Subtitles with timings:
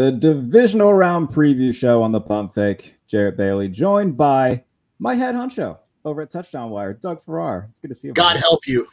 [0.00, 2.96] The divisional round preview show on the Pump Fake.
[3.06, 4.64] Jarrett Bailey, joined by
[4.98, 5.76] my head honcho
[6.06, 7.66] over at Touchdown Wire, Doug Farrar.
[7.70, 8.14] It's good to see you.
[8.14, 8.88] God help you.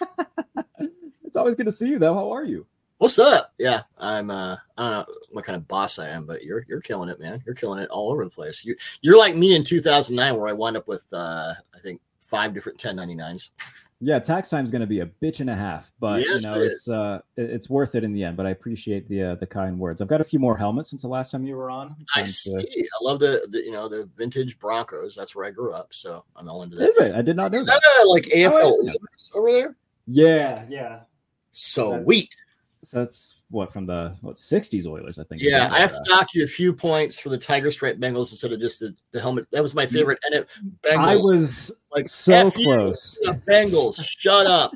[1.24, 2.14] it's always good to see you, though.
[2.14, 2.66] How are you?
[2.98, 3.52] What's up?
[3.58, 4.28] Yeah, I'm.
[4.28, 7.20] uh I don't know what kind of boss I am, but you're you're killing it,
[7.20, 7.40] man.
[7.46, 8.64] You're killing it all over the place.
[8.64, 12.54] You you're like me in 2009, where I wound up with uh I think five
[12.54, 13.50] different 1099s.
[14.00, 16.50] Yeah, tax time is going to be a bitch and a half, but Yes, you
[16.50, 18.36] know it it's uh it's worth it in the end.
[18.36, 20.02] But I appreciate the uh, the kind words.
[20.02, 21.94] I've got a few more helmets since the last time you were on.
[22.14, 22.58] I Trying to- see.
[22.82, 25.14] I love the, the you know the vintage Broncos.
[25.14, 26.88] That's where I grew up, so I'm all into that.
[26.88, 27.14] Is it?
[27.14, 27.80] I did not know Is that.
[27.82, 28.90] that a, like AFL Oh,
[29.34, 29.76] over there?
[30.06, 31.00] Yeah, yeah.
[31.52, 32.34] Sweet.
[32.82, 35.40] So that's what from the what '60s Oilers, I think.
[35.40, 38.32] Yeah, I have uh, to dock you a few points for the Tiger Stripe Bengals
[38.32, 39.46] instead of just the, the helmet.
[39.52, 40.18] That was my favorite.
[40.24, 40.48] And it
[40.82, 43.18] Bengals I was like so you, close.
[43.22, 44.04] the Bengals.
[44.20, 44.72] Shut up.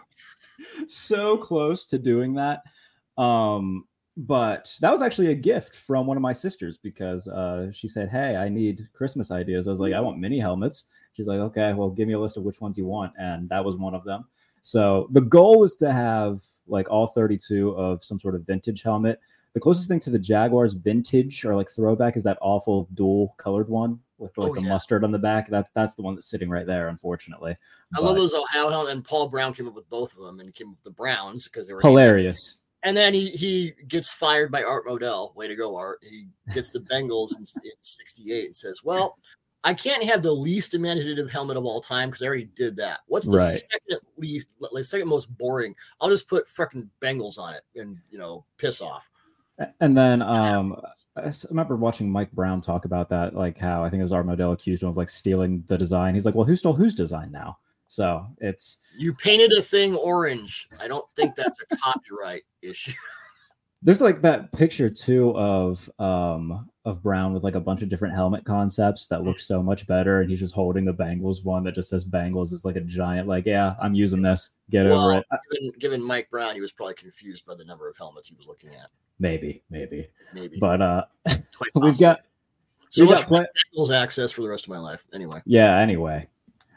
[0.86, 2.62] so close to doing that.
[3.20, 3.84] Um,
[4.16, 8.08] but that was actually a gift from one of my sisters because uh, she said,
[8.08, 9.68] Hey, I need Christmas ideas.
[9.68, 10.86] I was like, I want mini helmets.
[11.12, 13.12] She's like, Okay, well, give me a list of which ones you want.
[13.18, 14.24] And that was one of them.
[14.62, 19.20] So the goal is to have like all 32 of some sort of vintage helmet.
[19.54, 23.68] The closest thing to the Jaguars vintage or like throwback is that awful dual colored
[23.68, 24.68] one with oh, like Oh, the yeah.
[24.68, 25.48] mustard on the back.
[25.48, 27.56] That's that's the one that's sitting right there, unfortunately.
[27.96, 28.92] I love those Ohio helmets.
[28.92, 31.44] And Paul Brown came up with both of them and came up with the Browns
[31.44, 32.58] because they were hilarious.
[32.84, 35.34] And then he he gets fired by Art Modell.
[35.34, 35.98] Way to go, Art.
[36.02, 39.18] He gets the Bengals in, in 68 and says, Well,
[39.64, 43.00] I can't have the least imaginative helmet of all time because I already did that.
[43.08, 43.58] What's the Right.
[43.70, 45.74] second least, like second most boring?
[46.00, 49.10] I'll just put freaking Bengals on it and you know piss off.
[49.80, 50.80] And then um,
[51.16, 54.26] I remember watching Mike Brown talk about that, like how I think it was Art
[54.26, 56.14] Modell accused him of like stealing the design.
[56.14, 57.58] He's like, well, who stole whose design now?
[57.88, 60.68] So it's You painted a thing orange.
[60.80, 62.92] I don't think that's a copyright issue.
[63.82, 68.14] there's like that picture too of um of Brown with like a bunch of different
[68.14, 71.74] helmet concepts that look so much better, and he's just holding the Bengals one that
[71.74, 72.52] just says Bengals.
[72.52, 74.50] is like a giant, like, yeah, I'm using this.
[74.70, 75.26] Get Well, over it.
[75.52, 78.46] Given, given Mike Brown, he was probably confused by the number of helmets he was
[78.46, 78.90] looking at.
[79.20, 80.08] Maybe, maybe.
[80.32, 80.58] Maybe.
[80.60, 81.04] But uh
[81.74, 82.20] we've got
[82.90, 85.04] so we much got play- Bengals access for the rest of my life.
[85.12, 85.42] Anyway.
[85.44, 85.76] Yeah.
[85.78, 86.28] Anyway,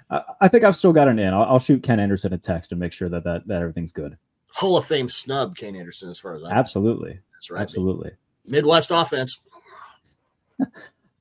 [0.10, 1.34] I, I think I've still got an in.
[1.34, 4.18] I'll, I'll shoot Ken Anderson a text and make sure that that, that everything's good.
[4.54, 7.62] Hall of Fame snub Ken Anderson, as far as I'm Absolutely, That's right.
[7.62, 8.12] absolutely.
[8.48, 9.40] Midwest offense,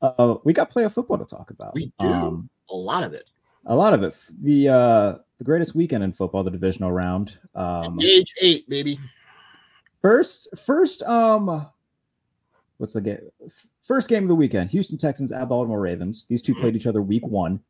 [0.02, 1.74] Uh, we got play of football to talk about.
[1.74, 2.06] We do.
[2.06, 3.28] Um, a lot of it.
[3.66, 4.16] a lot of it.
[4.40, 7.38] The uh, the greatest weekend in football, the divisional round.
[7.54, 8.98] Um, Age eight, baby.
[10.00, 11.66] first, first, um,
[12.78, 13.18] what's the game?
[13.82, 16.24] First game of the weekend: Houston Texans at Baltimore Ravens.
[16.30, 17.60] These two played each other week one.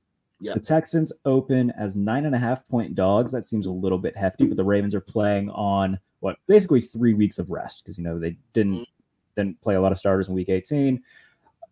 [0.41, 0.55] Yeah.
[0.55, 3.33] The Texans open as nine and a half point dogs.
[3.33, 7.15] That seems a little bit hefty, but the Ravens are playing on what basically three
[7.15, 8.87] weeks of rest because you know they didn't Mhm.
[9.37, 11.03] didn't play a lot of starters in week 18.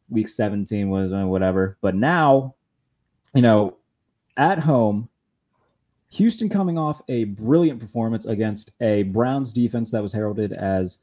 [0.08, 1.76] Week 17 was uh, whatever.
[1.80, 2.54] But now,
[3.34, 3.76] you know,
[4.36, 5.08] at home,
[6.10, 10.98] Houston coming off a brilliant performance against a Browns defense that was heralded as,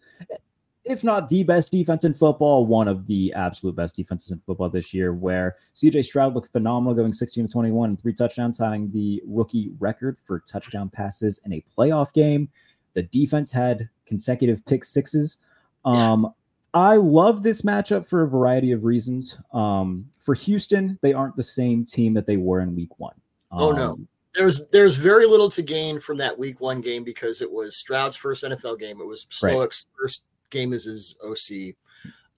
[0.83, 4.69] if not the best defense in football, one of the absolute best defenses in football
[4.69, 8.91] this year, where CJ Stroud looked phenomenal going 16 to 21 and three touchdowns, tying
[8.91, 12.49] the rookie record for touchdown passes in a playoff game.
[12.93, 15.37] The defense had consecutive pick sixes.
[15.83, 16.33] Um,
[16.75, 19.39] I love this matchup for a variety of reasons.
[19.53, 23.15] Um, for Houston, they aren't the same team that they were in week one.
[23.51, 23.93] Oh, no.
[23.93, 27.77] Um, There's there's very little to gain from that week one game because it was
[27.77, 28.99] Stroud's first NFL game.
[28.99, 29.55] It was Right.
[29.97, 31.75] First game as his OC.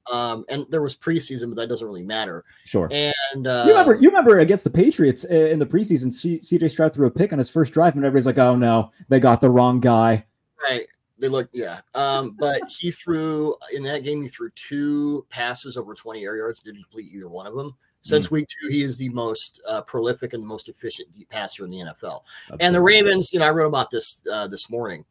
[0.09, 2.45] Um, and there was preseason, but that doesn't really matter.
[2.63, 2.87] Sure.
[2.91, 6.93] And uh, you remember, you remember against the Patriots in the preseason, C- CJ Stroud
[6.93, 9.49] threw a pick on his first drive, and everybody's like, "Oh no, they got the
[9.49, 10.25] wrong guy."
[10.69, 10.85] Right.
[11.19, 11.81] They look, yeah.
[11.95, 16.61] Um, but he threw in that game, he threw two passes over 20 air yards,
[16.61, 17.75] didn't complete either one of them.
[18.01, 21.71] Since week two, he is the most uh, prolific and most efficient deep passer in
[21.71, 22.21] the NFL.
[22.61, 25.03] And the Ravens, you know, I wrote about this uh, this morning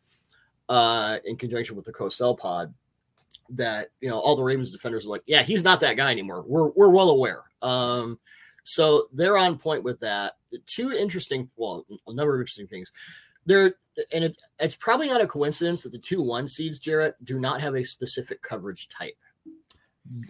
[0.70, 2.72] uh, in conjunction with the Cosell pod
[3.50, 6.42] that, you know, all the Ravens defenders are like, yeah, he's not that guy anymore.
[6.46, 7.42] We're, we're well aware.
[7.60, 8.18] Um,
[8.64, 10.34] so they're on point with that.
[10.66, 12.90] Two interesting, well, a number of interesting things.
[13.46, 13.75] There,
[14.12, 17.60] and it, it's probably not a coincidence that the two one seeds, Jarrett, do not
[17.60, 19.16] have a specific coverage type.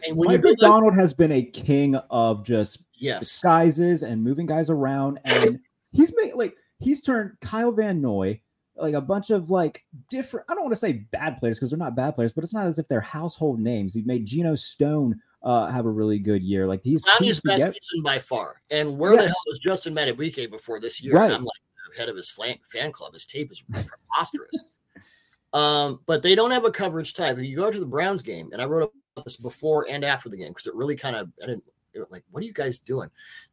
[0.06, 3.20] And when Mike Macdonald has been a king of just yes.
[3.20, 5.60] disguises and moving guys around, and
[5.92, 8.40] he's made like he's turned Kyle Van Noy
[8.76, 10.46] like a bunch of like different.
[10.48, 12.66] I don't want to say bad players because they're not bad players, but it's not
[12.66, 13.94] as if they're household names.
[13.94, 16.66] He made Geno Stone uh, have a really good year.
[16.66, 18.60] Like he's his best season by far.
[18.70, 19.22] And where yes.
[19.22, 21.14] the hell was Justin Madubuike before this year?
[21.14, 21.30] Right.
[21.30, 21.60] I'm like
[21.96, 23.12] head of his fan, fan club.
[23.12, 24.64] His tape is preposterous.
[25.52, 27.38] um, but they don't have a coverage type.
[27.38, 30.36] You go to the Browns game, and I wrote about this before and after the
[30.36, 31.64] game because it really kind of I didn't
[32.10, 33.10] like what are you guys doing?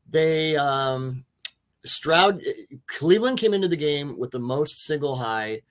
[0.10, 1.24] They um
[1.86, 2.42] Stroud
[2.88, 5.62] Cleveland came into the game with the most single high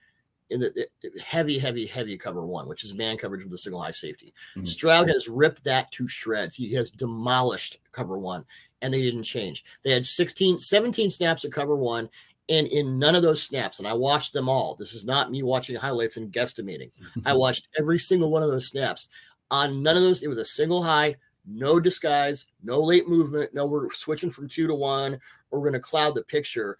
[0.52, 0.86] in the,
[1.24, 4.34] heavy, heavy, heavy cover one, which is man coverage with a single high safety.
[4.54, 4.66] Mm-hmm.
[4.66, 6.56] Stroud has ripped that to shreds.
[6.56, 8.44] He has demolished cover one,
[8.82, 9.64] and they didn't change.
[9.82, 12.10] They had 16, 17 snaps at cover one,
[12.48, 14.74] and in none of those snaps, and I watched them all.
[14.74, 16.90] This is not me watching highlights and guesstimating.
[17.24, 19.08] I watched every single one of those snaps.
[19.50, 21.16] On none of those, it was a single high,
[21.46, 23.54] no disguise, no late movement.
[23.54, 26.78] No, we're switching from two to one, or we're going to cloud the picture.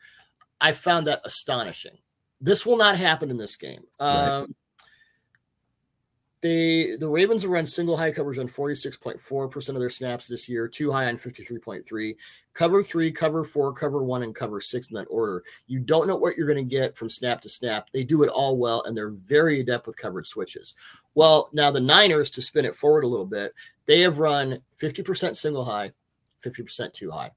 [0.61, 1.99] I found that astonishing.
[2.41, 3.83] This will not happen in this game.
[4.01, 4.09] Right.
[4.09, 4.55] Um,
[6.43, 10.67] they the Ravens will run single high coverage on 46.4% of their snaps this year,
[10.67, 12.17] two high on 53.3.
[12.53, 15.45] Cover three, cover four, cover one, and cover six in that order.
[15.69, 17.89] You don't know what you're going to get from snap to snap.
[17.93, 20.75] They do it all well, and they're very adept with coverage switches.
[21.15, 23.55] Well, now the Niners, to spin it forward a little bit,
[23.87, 25.93] they have run 50% single high,
[26.45, 27.31] 50% too high.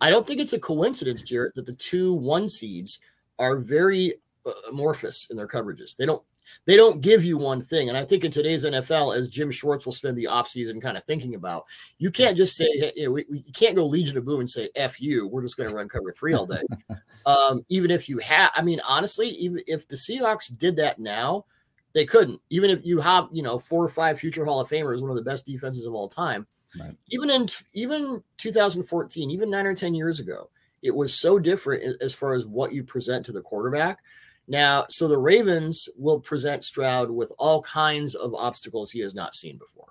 [0.00, 3.00] I don't think it's a coincidence, Jarrett, that the two one seeds
[3.38, 4.14] are very
[4.46, 5.94] uh, amorphous in their coverages.
[5.94, 6.22] They don't
[6.64, 7.88] they don't give you one thing.
[7.88, 11.04] And I think in today's NFL, as Jim Schwartz will spend the offseason kind of
[11.04, 11.64] thinking about,
[11.98, 14.68] you can't just say, you know, we, we can't go Legion of Boom and say,
[14.74, 16.62] F you, we're just going to run cover three all day.
[17.26, 21.44] um, even if you have, I mean, honestly, even if the Seahawks did that now,
[21.92, 22.40] they couldn't.
[22.50, 25.16] Even if you have, you know, four or five future Hall of Famers, one of
[25.16, 26.46] the best defenses of all time,
[26.78, 26.96] Right.
[27.10, 30.50] Even in even 2014, even nine or 10 years ago,
[30.82, 34.00] it was so different as far as what you present to the quarterback.
[34.48, 39.34] Now, so the Ravens will present Stroud with all kinds of obstacles he has not
[39.34, 39.88] seen before.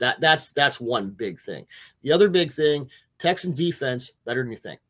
[0.00, 1.66] That that's that's one big thing.
[2.02, 2.88] The other big thing,
[3.18, 4.80] Texan defense better than you think.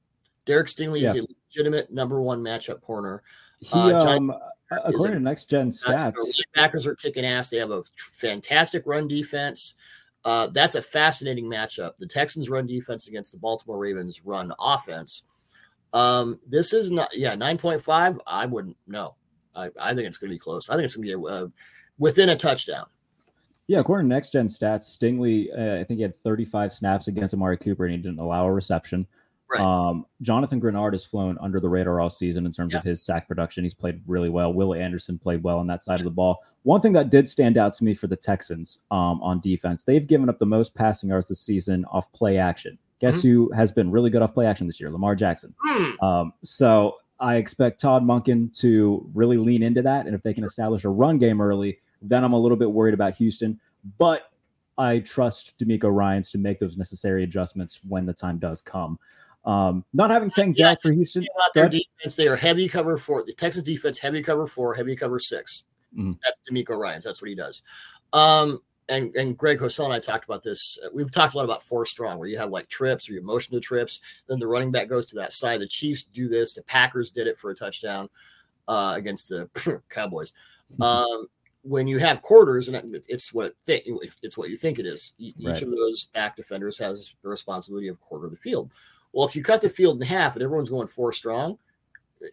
[0.45, 1.11] Derek Stingley yeah.
[1.11, 3.23] is a legitimate number one matchup corner.
[3.61, 4.33] He, uh, um,
[4.71, 7.49] according to next gen stats, Packers are kicking ass.
[7.49, 9.75] They have a fantastic run defense.
[10.25, 11.93] Uh, that's a fascinating matchup.
[11.99, 15.25] The Texans run defense against the Baltimore Ravens run offense.
[15.93, 18.19] Um, this is not, yeah, 9.5.
[18.27, 19.15] I wouldn't know.
[19.55, 20.69] I, I think it's going to be close.
[20.69, 21.47] I think it's going to be uh,
[21.99, 22.87] within a touchdown.
[23.67, 27.35] Yeah, according to next gen stats, Stingley, uh, I think he had 35 snaps against
[27.35, 29.07] Amari Cooper and he didn't allow a reception.
[29.51, 29.61] Right.
[29.61, 32.79] Um, Jonathan Greenard has flown under the radar all season in terms yeah.
[32.79, 33.65] of his sack production.
[33.65, 34.53] He's played really well.
[34.53, 36.43] Will Anderson played well on that side of the ball.
[36.65, 40.07] One thing that did stand out to me for the Texans um, on defense, they've
[40.07, 42.79] given up the most passing yards this season off play action.
[43.01, 43.29] Guess mm-hmm.
[43.29, 44.91] who has been really good off play action this year?
[44.91, 45.55] Lamar Jackson.
[45.67, 46.03] Mm.
[46.03, 50.07] Um, so I expect Todd Monken to really lean into that.
[50.07, 52.95] And if they can establish a run game early, then I'm a little bit worried
[52.95, 53.61] about Houston.
[53.99, 54.31] But
[54.77, 58.99] I trust DeMeco Ryans to make those necessary adjustments when the time does come.
[59.45, 61.27] Um, not having Tank yeah, for Houston.
[61.55, 63.25] Their defense, they are heavy cover four.
[63.25, 65.65] The Texas defense, heavy cover four, heavy cover 6
[65.97, 66.13] mm-hmm.
[66.23, 67.05] That's DeMeco Ryans.
[67.05, 67.63] That's what he does.
[68.13, 70.79] Um, and and Greg Cosell and I talked about this.
[70.93, 73.55] We've talked a lot about four strong, where you have like trips or you motion
[73.55, 74.01] to trips.
[74.29, 75.61] Then the running back goes to that side.
[75.61, 76.55] The Chiefs do this.
[76.55, 78.09] The Packers did it for a touchdown
[78.67, 79.49] uh, against the
[79.89, 80.33] Cowboys.
[80.73, 80.83] Mm-hmm.
[80.83, 81.27] Um,
[81.63, 85.13] when you have quarters, and it's what it th- it's what you think it is.
[85.19, 85.63] Each right.
[85.63, 88.73] of those back defenders has the responsibility of quarter of the field.
[89.13, 91.59] Well, if you cut the field in half and everyone's going four strong,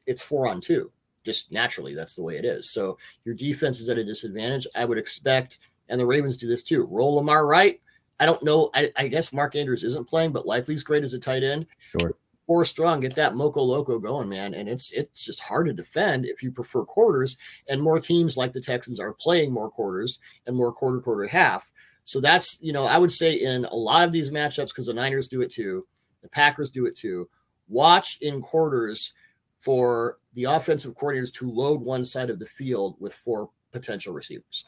[0.06, 0.92] it's four on two.
[1.26, 2.70] Just naturally, that's the way it is.
[2.70, 4.68] So your defense is at a disadvantage.
[4.76, 6.88] I would expect, and the Ravens do this too.
[6.90, 7.82] Roll Lamar right.
[8.20, 8.70] I don't know.
[8.74, 11.66] I, I guess Mark Andrews isn't playing, but Likely's great as a tight end.
[11.80, 12.14] Sure.
[12.48, 14.54] Four strong, get that Moco Loco going, man.
[14.54, 17.38] And it's it's just hard to defend if you prefer quarters.
[17.68, 21.72] And more teams like the Texans are playing more quarters and more quarter quarter half.
[22.04, 24.94] So that's you know I would say in a lot of these matchups because the
[24.94, 25.86] Niners do it too
[26.26, 27.30] the Packers do it too.
[27.68, 29.14] Watch in quarters
[29.60, 34.66] for the offensive coordinators to load one side of the field with four potential receivers.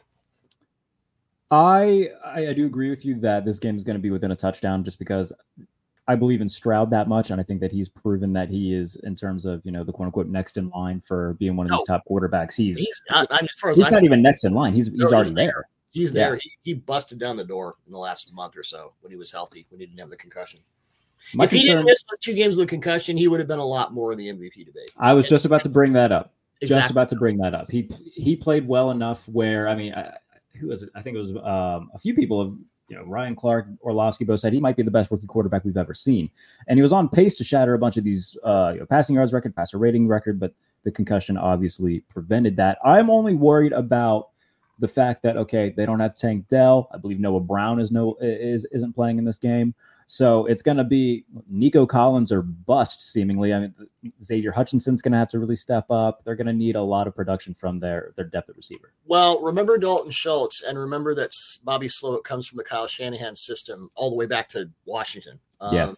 [1.49, 4.35] I I, do agree with you that this game is going to be within a
[4.35, 5.31] touchdown, just because
[6.07, 8.97] I believe in Stroud that much, and I think that he's proven that he is
[9.03, 11.71] in terms of you know the quote unquote next in line for being one of
[11.71, 12.55] these top quarterbacks.
[12.55, 14.73] He's he's not, I mean, he's not even next in line.
[14.73, 15.45] He's he's already there.
[15.45, 15.69] there.
[15.91, 16.33] He's there.
[16.33, 16.39] Yeah.
[16.43, 19.31] He, he busted down the door in the last month or so when he was
[19.31, 20.59] healthy, when he didn't have the concussion.
[21.33, 23.59] My if concern, he didn't miss those two games with concussion, he would have been
[23.59, 24.91] a lot more in the MVP debate.
[24.97, 26.33] I was just about to bring that up.
[26.61, 27.69] Just about to bring that up.
[27.69, 30.13] He he played well enough where I mean, I,
[30.59, 30.89] who was it?
[30.95, 32.53] I think it was um, a few people have
[32.89, 35.77] you know Ryan Clark, Orlovsky both said he might be the best rookie quarterback we've
[35.77, 36.29] ever seen,
[36.67, 39.15] and he was on pace to shatter a bunch of these uh, you know, passing
[39.15, 42.77] yards record, passer rating record, but the concussion obviously prevented that.
[42.83, 44.29] I'm only worried about
[44.79, 46.89] the fact that okay, they don't have Tank Dell.
[46.93, 49.73] I believe Noah Brown is no is isn't playing in this game.
[50.09, 53.53] So it's going to be Nico Collins or bust, seemingly.
[53.53, 53.75] I mean,
[54.21, 56.23] Xavier Hutchinson's going to have to really step up.
[56.23, 58.93] They're going to need a lot of production from their their depth at receiver.
[59.05, 61.31] Well, remember Dalton Schultz, and remember that
[61.63, 65.41] Bobby Slowik comes from the Kyle Shanahan system all the way back to Washington.
[65.59, 65.91] Um, yeah.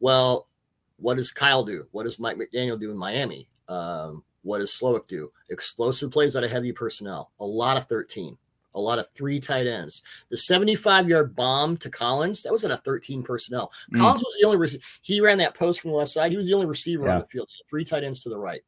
[0.00, 0.48] Well,
[0.96, 1.86] what does Kyle do?
[1.92, 3.48] What does Mike McDaniel do in Miami?
[3.68, 5.30] Um, what does Slowik do?
[5.48, 7.30] Explosive plays out of heavy personnel.
[7.38, 8.36] A lot of 13
[8.74, 10.02] a lot of three tight ends.
[10.30, 13.72] The 75 yard bomb to Collins, that was in a 13 personnel.
[13.92, 14.00] Mm.
[14.00, 14.82] Collins was the only receiver.
[15.02, 16.30] He ran that post from the left side.
[16.30, 17.14] He was the only receiver yeah.
[17.14, 17.48] on the field.
[17.68, 18.62] Three tight ends to the right.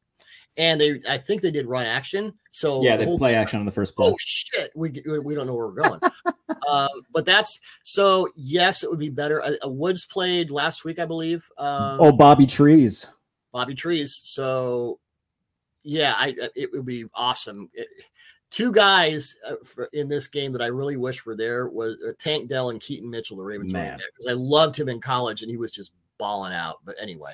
[0.57, 2.33] And they, I think they did run action.
[2.49, 4.09] So yeah, they the play action on the first play.
[4.09, 4.89] Oh shit, we
[5.23, 6.01] we don't know where we're going.
[6.69, 8.27] um, but that's so.
[8.35, 9.41] Yes, it would be better.
[9.41, 11.49] Uh, Woods played last week, I believe.
[11.57, 13.07] Um, oh, Bobby Trees.
[13.53, 14.19] Bobby Trees.
[14.25, 14.99] So
[15.83, 17.69] yeah, I it would be awesome.
[17.73, 17.87] It,
[18.51, 22.11] two guys uh, for, in this game that I really wish were there was uh,
[22.19, 25.57] Tank Dell and Keaton Mitchell, the Ravens because I loved him in college and he
[25.57, 26.79] was just balling out.
[26.85, 27.31] But anyway,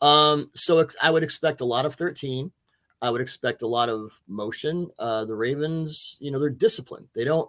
[0.00, 2.50] um, so ex- I would expect a lot of 13.
[3.02, 4.90] I would expect a lot of motion.
[4.98, 7.08] Uh, the Ravens, you know, they're disciplined.
[7.14, 7.48] They don't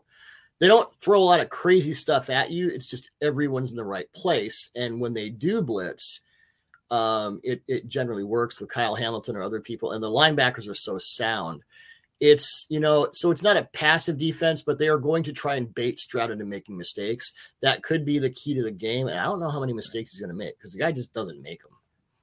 [0.59, 2.69] they don't throw a lot of crazy stuff at you.
[2.69, 4.71] It's just everyone's in the right place.
[4.75, 6.21] And when they do blitz,
[6.89, 9.91] um, it, it generally works with Kyle Hamilton or other people.
[9.91, 11.61] And the linebackers are so sound
[12.19, 15.55] it's you know so it's not a passive defense but they are going to try
[15.55, 17.33] and bait stroud into making mistakes.
[17.61, 20.11] That could be the key to the game and i don't know how many mistakes
[20.11, 21.71] he's going to make because the guy just doesn't make them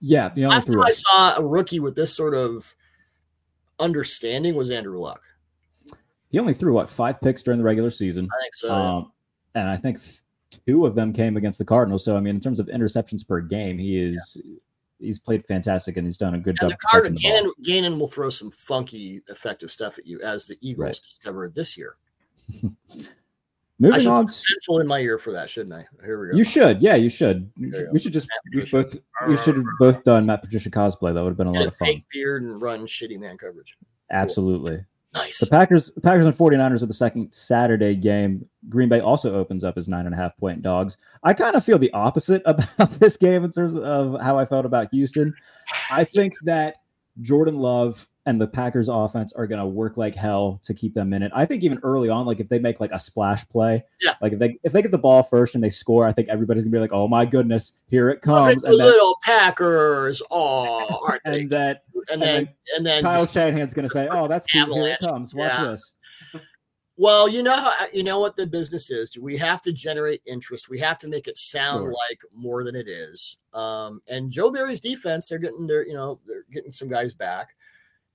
[0.01, 2.75] yeah the last time i saw a rookie with this sort of
[3.79, 5.21] understanding was andrew luck.
[6.31, 8.29] He only threw what five picks during the regular season.
[8.37, 9.13] I think so um,
[9.55, 9.63] yeah.
[9.63, 9.99] and i think
[10.67, 12.05] two of them came against the cardinals.
[12.05, 14.55] So i mean in terms of interceptions per game he is yeah
[14.99, 16.71] he's played fantastic and he's done a good and job.
[16.71, 20.87] The Cardinals, Gannon, Gannon will throw some funky, effective stuff at you, as the Eagles
[20.87, 21.01] right.
[21.09, 21.97] discovered this year.
[23.81, 25.85] Moving on, central in my ear for that, shouldn't I?
[26.05, 26.37] Here we go.
[26.37, 27.51] You should, yeah, you should.
[27.57, 28.97] You we should just we both
[29.27, 31.13] we should have both done Matt Patricia cosplay.
[31.13, 32.05] That would have been a and lot of fun.
[32.13, 33.77] beard and run shitty man coverage.
[34.13, 34.77] Absolutely.
[34.77, 34.87] Cool.
[35.15, 35.39] Nice.
[35.39, 38.47] The Packers, the Packers and 49ers are the second Saturday game.
[38.69, 40.97] Green Bay also opens up as nine and a half point dogs.
[41.23, 44.67] I kind of feel the opposite about this game in terms of how I felt
[44.67, 45.35] about Houston.
[45.91, 46.77] I think that
[47.21, 51.13] Jordan Love and the Packers offense are going to work like hell to keep them
[51.13, 51.31] in it.
[51.35, 54.15] I think even early on, like if they make like a splash play, yeah.
[54.23, 56.65] like if they if they get the ball first and they score, I think everybody's
[56.65, 61.23] gonna be like, "Oh my goodness, here it comes!" and the little Packers, oh, aren't
[61.25, 61.51] and?
[61.51, 64.69] That, and, then and then Kyle Shanahan's gonna say, "Oh, that's cute.
[64.73, 65.35] Here it comes.
[65.35, 65.65] Watch yeah.
[65.65, 65.95] this."
[66.97, 69.17] Well, you know how you know what the business is.
[69.19, 70.69] We have to generate interest.
[70.69, 71.93] We have to make it sound sure.
[72.11, 73.39] like more than it is.
[73.53, 77.55] Um, and Joe Barry's defense, they're getting their, you know, they're getting some guys back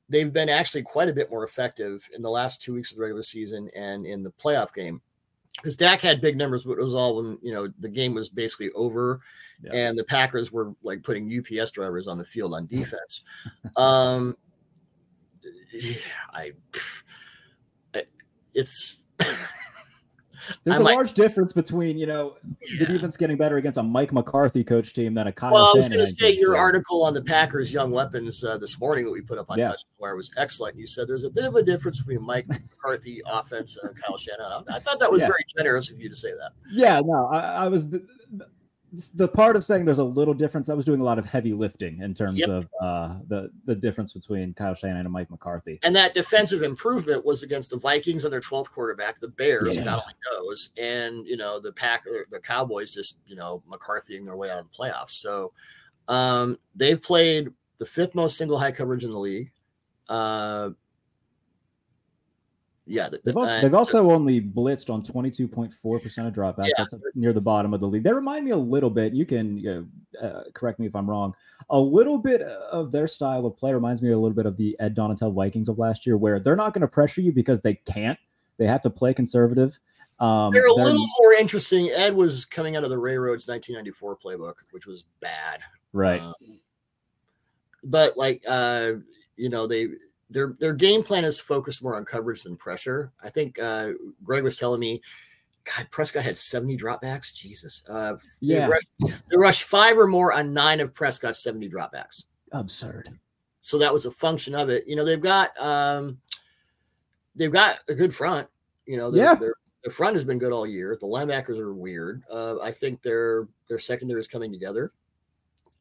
[0.09, 3.01] they've been actually quite a bit more effective in the last two weeks of the
[3.01, 5.01] regular season and in the playoff game.
[5.55, 8.29] Because Dak had big numbers, but it was all when you know the game was
[8.29, 9.19] basically over,
[9.61, 9.71] yeah.
[9.73, 13.23] and the Packers were like putting UPS drivers on the field on defense.
[13.75, 14.35] um,
[16.33, 16.51] I,
[17.93, 18.03] I
[18.53, 18.97] it's
[20.63, 22.79] There's a might, large difference between you know yeah.
[22.79, 25.51] the defense getting better against a Mike McCarthy coach team than a Kyle.
[25.51, 28.79] Well, I was going to say your article on the Packers' young weapons uh, this
[28.79, 29.73] morning that we put up on yeah.
[30.01, 30.75] Touchwire was excellent.
[30.77, 34.63] You said there's a bit of a difference between Mike McCarthy offense and Kyle Shanahan.
[34.69, 35.27] I thought that was yeah.
[35.27, 36.51] very generous of you to say that.
[36.71, 37.87] Yeah, no, I, I was
[39.13, 41.53] the part of saying there's a little difference that was doing a lot of heavy
[41.53, 42.49] lifting in terms yep.
[42.49, 45.79] of uh, the the difference between Kyle Shanahan and Mike McCarthy.
[45.83, 49.83] And that defensive improvement was against the Vikings and their 12th quarterback, the Bears, yeah.
[49.83, 54.35] God only knows, and you know the pack, the Cowboys just you know McCarthying their
[54.35, 55.11] way out of the playoffs.
[55.11, 55.53] So
[56.07, 59.51] um, they've played the fifth most single high coverage in the league.
[60.07, 60.71] Uh,
[62.89, 66.65] yeah, they've also, they've also only blitzed on 22.4% of dropbacks.
[66.65, 66.73] Yeah.
[66.79, 68.03] That's near the bottom of the league.
[68.03, 69.13] They remind me a little bit.
[69.13, 69.87] You can you
[70.19, 71.35] know, uh, correct me if I'm wrong.
[71.69, 74.75] A little bit of their style of play reminds me a little bit of the
[74.79, 77.75] Ed Donatell Vikings of last year, where they're not going to pressure you because they
[77.75, 78.17] can't.
[78.57, 79.79] They have to play conservative.
[80.19, 81.91] Um, they're a they're, little more interesting.
[81.91, 85.61] Ed was coming out of the Ray Rhodes 1994 playbook, which was bad.
[85.93, 86.21] Right.
[86.21, 86.33] Um,
[87.83, 88.93] but like, uh,
[89.37, 89.89] you know, they
[90.29, 93.11] their their game plan is focused more on coverage than pressure.
[93.23, 93.91] I think uh,
[94.23, 95.01] Greg was telling me,
[95.63, 97.33] God, Prescott had 70 dropbacks.
[97.33, 97.83] Jesus.
[97.89, 98.67] Uh, yeah.
[98.67, 98.87] They rushed,
[99.29, 102.25] they rushed, five or more on nine of Prescott's 70 dropbacks.
[102.51, 103.09] Absurd.
[103.61, 104.87] so that was a function of it.
[104.87, 106.19] You know, they've got um,
[107.35, 108.47] they've got a good front.
[108.85, 109.35] You know, yeah.
[109.35, 110.97] their their front has been good all year.
[110.99, 112.23] The linebackers are weird.
[112.31, 114.91] Uh, I think their their secondary is coming together,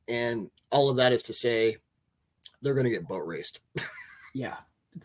[0.09, 1.77] and all of that is to say
[2.63, 3.61] they're going to get boat raced.
[4.35, 4.57] yeah,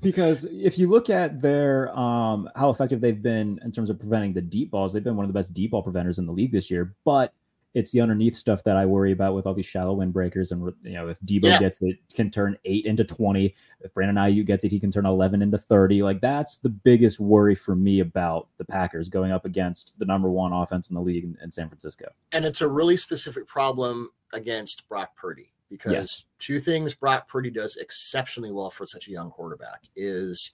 [0.02, 4.34] because if you look at their um how effective they've been in terms of preventing
[4.34, 6.52] the deep balls, they've been one of the best deep ball preventers in the league
[6.52, 6.96] this year.
[7.06, 7.34] But
[7.74, 10.52] it's the underneath stuff that I worry about with all these shallow windbreakers.
[10.52, 11.60] And you know, if Deebo yeah.
[11.60, 13.56] gets it, can turn eight into twenty.
[13.82, 16.04] If Brandon Aiyuk gets it, he can turn eleven into thirty.
[16.04, 20.30] Like that's the biggest worry for me about the Packers going up against the number
[20.30, 22.06] one offense in the league in, in San Francisco.
[22.32, 26.26] And it's a really specific problem against Brock Purdy because yes.
[26.44, 30.52] Two things Brock Purdy does exceptionally well for such a young quarterback is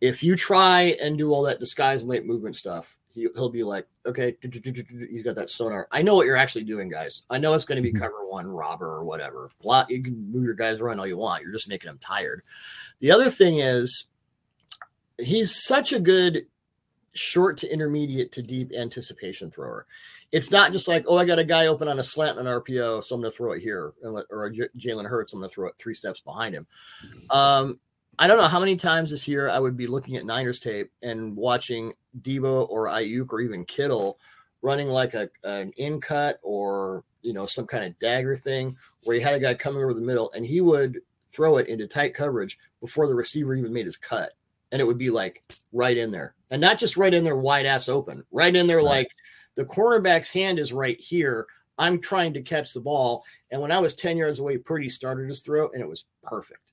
[0.00, 3.62] if you try and do all that disguise and late movement stuff he, will be
[3.62, 5.86] like, okay, you got that sonar.
[5.92, 7.22] I know what you're actually doing, guys.
[7.30, 8.02] I know it's going to be mm-hmm.
[8.02, 9.50] cover one, robber, or whatever.
[9.88, 11.42] You can move your guys around all you want.
[11.42, 12.42] You're just making them tired.
[12.98, 14.08] The other thing is,
[15.18, 16.46] he's such a good
[17.12, 19.86] short to intermediate to deep anticipation thrower.
[20.34, 22.60] It's not just like, oh, I got a guy open on a slant and an
[22.60, 25.68] RPO, so I'm going to throw it here, or Jalen Hurts, I'm going to throw
[25.68, 26.66] it three steps behind him.
[27.30, 27.78] Um,
[28.18, 30.90] I don't know how many times this year I would be looking at Niners tape
[31.02, 34.18] and watching Deebo or Aiyuk or even Kittle
[34.60, 38.74] running like a an in cut or you know some kind of dagger thing
[39.04, 41.86] where he had a guy coming over the middle and he would throw it into
[41.86, 44.32] tight coverage before the receiver even made his cut
[44.72, 47.66] and it would be like right in there and not just right in there wide
[47.66, 48.84] ass open right in there right.
[48.84, 49.08] like
[49.56, 51.46] the cornerback's hand is right here.
[51.78, 53.24] I'm trying to catch the ball.
[53.50, 56.72] And when i was 10 yards away Purdy started his throw and it was perfect.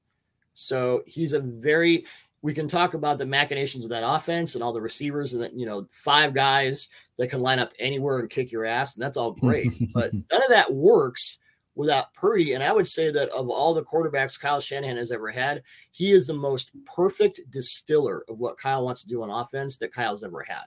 [0.54, 2.06] So he's a very
[2.44, 5.54] we can talk about the machinations of that offense and all the receivers and that
[5.54, 9.18] you know five guys that can line up anywhere and kick your ass and that's
[9.18, 9.72] all great.
[9.94, 11.38] But none of that works
[11.76, 12.54] without Purdy.
[12.54, 16.12] And I would say that of all the quarterbacks Kyle Shanahan has ever had he
[16.12, 20.24] is the most perfect distiller of what Kyle wants to do on offense that Kyle's
[20.24, 20.66] ever had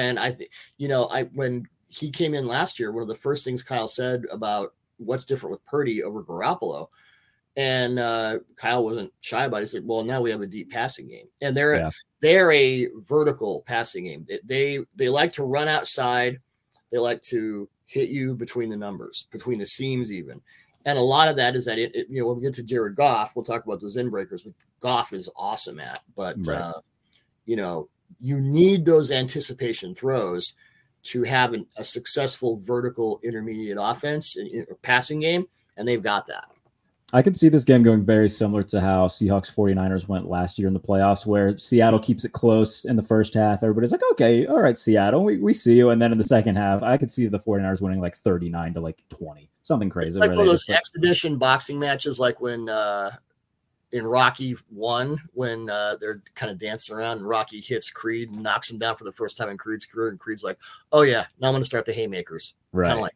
[0.00, 3.14] and I think you know I when he came in last year one of the
[3.14, 6.88] first things Kyle said about what's different with Purdy over Garoppolo
[7.56, 9.62] and uh, Kyle wasn't shy about it.
[9.62, 11.90] He said, "Well, now we have a deep passing game, and they're yeah.
[12.20, 14.26] they're a vertical passing game.
[14.28, 16.38] They, they they like to run outside.
[16.90, 20.40] They like to hit you between the numbers, between the seams, even.
[20.86, 22.62] And a lot of that is that it, it you know when we get to
[22.62, 24.42] Jared Goff, we'll talk about those in breakers.
[24.42, 26.56] But Goff is awesome at, but right.
[26.56, 26.80] uh,
[27.46, 27.88] you know
[28.20, 30.54] you need those anticipation throws
[31.02, 35.46] to have an, a successful vertical intermediate offense and passing game,
[35.76, 36.48] and they've got that.
[37.12, 40.68] I can see this game going very similar to how Seahawks 49ers went last year
[40.68, 43.64] in the playoffs, where Seattle keeps it close in the first half.
[43.64, 45.90] Everybody's like, okay, all right, Seattle, we, we see you.
[45.90, 48.80] And then in the second half, I could see the 49ers winning like 39 to
[48.80, 50.10] like 20, something crazy.
[50.10, 53.10] It's like one of those exhibition like, boxing matches, like when uh,
[53.92, 58.42] in Rocky one, when uh, they're kind of dancing around and Rocky hits Creed and
[58.42, 60.08] knocks him down for the first time in Creed's career.
[60.08, 60.58] And Creed's like,
[60.92, 62.54] oh, yeah, now I'm going to start the haymakers.
[62.72, 62.88] Right.
[62.88, 63.14] Kind of like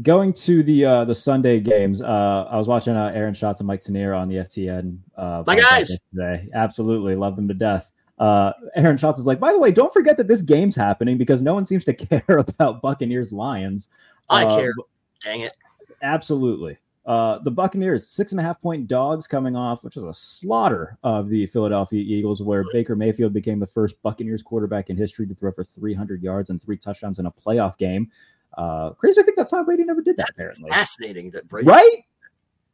[0.00, 3.66] going to the uh the Sunday games, uh I was watching uh, Aaron Schatz and
[3.66, 6.48] Mike Tanier on the FTN uh my guys today.
[6.54, 7.90] Absolutely love them to death.
[8.18, 11.42] Uh Aaron Schatz is like, by the way, don't forget that this game's happening because
[11.42, 13.88] no one seems to care about Buccaneers Lions.
[14.30, 14.72] I uh, care.
[15.20, 15.54] Dang it.
[16.02, 16.78] Absolutely.
[17.04, 20.98] Uh, the Buccaneers, six and a half point dogs coming off, which is a slaughter
[21.02, 25.34] of the Philadelphia Eagles, where Baker Mayfield became the first Buccaneers quarterback in history to
[25.34, 28.08] throw for 300 yards and three touchdowns in a playoff game.
[28.56, 29.20] Uh, crazy.
[29.20, 30.26] I think that's how Brady never did that.
[30.28, 31.30] That's apparently, fascinating.
[31.30, 32.04] That Brady, right?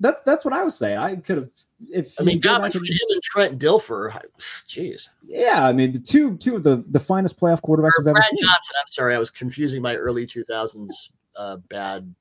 [0.00, 0.98] That's that's what I was saying.
[0.98, 1.48] I could have.
[1.88, 5.08] If I mean, God, between him and Trent Dilfer, jeez.
[5.22, 8.38] Yeah, I mean, the two two of the the finest playoff quarterbacks I've ever seen.
[8.40, 8.74] Johnson.
[8.78, 10.90] I'm sorry, I was confusing my early 2000s
[11.36, 12.12] uh, bad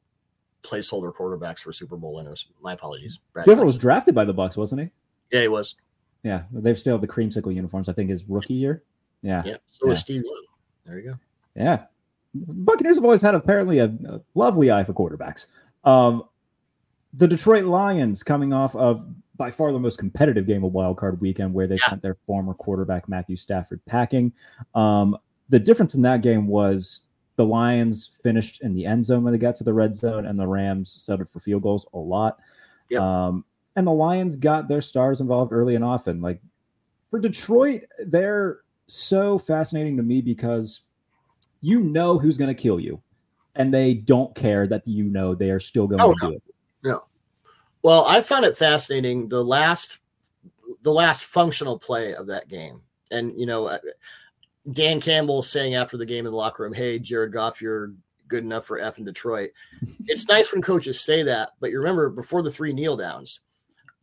[0.64, 2.48] placeholder quarterbacks for Super Bowl winners.
[2.62, 3.20] My apologies.
[3.34, 4.90] Brad Dilfer was drafted by the Bucks, wasn't he?
[5.32, 5.76] Yeah, he was.
[6.24, 7.90] Yeah, they've still the creamsicle uniforms.
[7.90, 8.84] I think his rookie year.
[9.22, 9.44] Yeah.
[9.46, 9.58] Yeah.
[9.68, 9.90] So yeah.
[9.90, 10.46] was Steve Young.
[10.86, 11.20] There you go.
[11.56, 11.84] Yeah.
[12.34, 15.48] Buccaneers have always had apparently a, a lovely eye for quarterbacks.
[15.84, 16.24] Um,
[17.14, 21.22] the Detroit Lions coming off of by far the most competitive game of Wild Card
[21.22, 21.90] Weekend, where they yeah.
[21.90, 24.34] sent their former quarterback Matthew Stafford packing.
[24.76, 25.18] Um,
[25.50, 27.04] the difference in that game was
[27.38, 30.38] the Lions finished in the end zone when they got to the red zone, and
[30.38, 32.40] the Rams settled for field goals a lot.
[32.90, 33.02] Yep.
[33.02, 33.46] Um,
[33.76, 36.20] and the Lions got their stars involved early and often.
[36.20, 36.42] Like
[37.12, 40.82] for Detroit, they're so fascinating to me because
[41.62, 43.02] you know who's going to kill you,
[43.56, 46.30] and they don't care that you know they are still going oh, to no.
[46.30, 46.44] do it.
[46.84, 47.02] No.
[47.84, 50.00] Well, I found it fascinating the last
[50.82, 53.78] the last functional play of that game, and you know,
[54.72, 57.94] Dan Campbell saying after the game in the locker room, "Hey, Jared Goff, you're
[58.28, 59.52] good enough for F in Detroit."
[60.08, 63.42] it's nice when coaches say that, but you remember before the three kneel downs,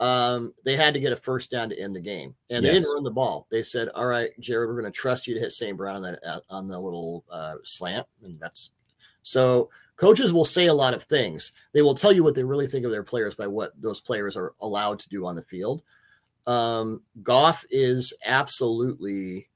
[0.00, 2.92] um, they had to get a first down to end the game, and they didn't
[2.92, 3.46] run the ball.
[3.50, 5.76] They said, "All right, Jared, we're going to trust you to hit St.
[5.76, 8.70] Brown on that uh, on the little uh, slant," and that's
[9.22, 9.70] so.
[9.96, 11.52] Coaches will say a lot of things.
[11.72, 14.36] They will tell you what they really think of their players by what those players
[14.36, 15.84] are allowed to do on the field.
[16.48, 19.48] Um, Goff is absolutely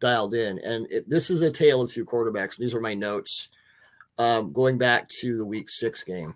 [0.00, 2.56] dialed in, and it, this is a tale of two quarterbacks.
[2.56, 3.50] These are my notes
[4.18, 6.34] um, going back to the Week Six game.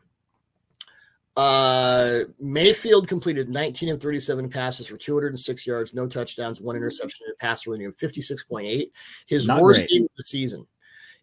[1.37, 7.35] Uh, Mayfield completed 19 of 37 passes for 206 yards, no touchdowns, one interception, and
[7.35, 8.87] a passer rating of 56.8.
[9.27, 9.90] His Not worst great.
[9.90, 10.66] game of the season.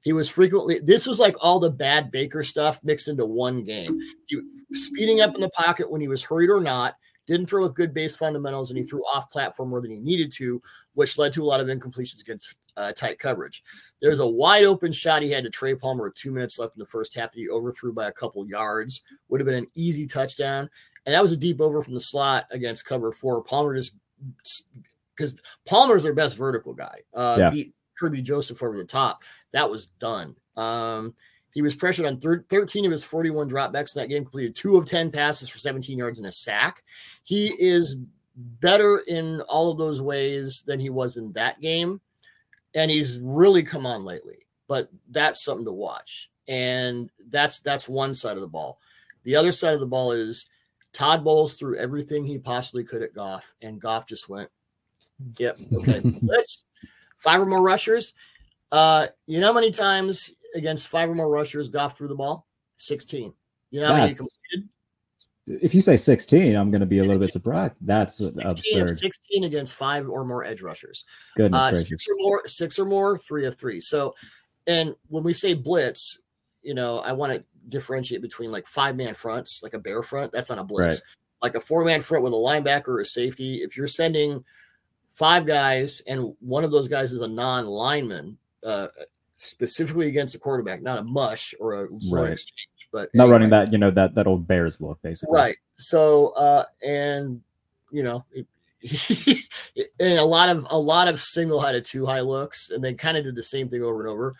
[0.01, 0.79] He was frequently.
[0.79, 3.99] This was like all the bad Baker stuff mixed into one game.
[4.25, 4.41] He
[4.73, 6.95] speeding up in the pocket when he was hurried or not.
[7.27, 10.31] Didn't throw with good base fundamentals, and he threw off platform more than he needed
[10.33, 10.59] to,
[10.93, 13.63] which led to a lot of incompletions against uh, tight coverage.
[14.01, 16.79] There's a wide open shot he had to Trey Palmer with two minutes left in
[16.79, 19.03] the first half that he overthrew by a couple yards.
[19.29, 20.69] Would have been an easy touchdown.
[21.05, 23.41] And that was a deep over from the slot against cover four.
[23.43, 23.95] Palmer just
[25.15, 26.99] because Palmer's their best vertical guy.
[27.13, 27.49] Uh, Yeah.
[27.49, 29.23] beat Kerby Joseph over the top.
[29.51, 30.35] That was done.
[30.57, 31.15] Um,
[31.53, 34.77] he was pressured on thir- 13 of his 41 dropbacks in that game, completed two
[34.77, 36.83] of 10 passes for 17 yards and a sack.
[37.23, 37.97] He is
[38.35, 42.01] better in all of those ways than he was in that game.
[42.73, 44.45] And he's really come on lately.
[44.67, 46.29] But that's something to watch.
[46.47, 48.79] And that's that's one side of the ball.
[49.23, 50.47] The other side of the ball is
[50.93, 54.49] Todd Bowles threw everything he possibly could at Goff, and Goff just went,
[55.37, 56.01] Yep, okay.
[56.21, 56.63] Let's
[57.17, 58.13] five or more rushers.
[58.71, 62.47] Uh, you know how many times against five or more rushers Goff threw the ball?
[62.77, 63.33] 16.
[63.69, 64.69] You know how many he completed?
[65.47, 67.73] If you say 16, I'm going to be a little bit surprised.
[67.81, 68.99] That's 16 absurd.
[68.99, 71.03] 16 against five or more edge rushers.
[71.35, 71.87] Goodness Uh, gracious.
[71.89, 73.81] six or more, six or more, three of three.
[73.81, 74.13] So,
[74.67, 76.19] and when we say blitz,
[76.61, 80.31] you know, I want to differentiate between like five man fronts, like a bear front.
[80.31, 80.95] That's not a blitz.
[80.97, 81.01] Right.
[81.41, 83.63] Like a four man front with a linebacker or a safety.
[83.63, 84.43] If you're sending
[85.11, 88.89] five guys and one of those guys is a non lineman, uh,
[89.37, 92.33] specifically against a quarterback, not a mush or a Right.
[92.33, 93.33] exchange, but Not anyway.
[93.33, 95.35] running that, you know, that that old Bears look, basically.
[95.35, 95.57] Right.
[95.73, 97.41] So, uh, and
[97.91, 98.25] you know,
[99.99, 102.93] and a lot of a lot of single high to two high looks, and they
[102.93, 104.33] kind of did the same thing over and over.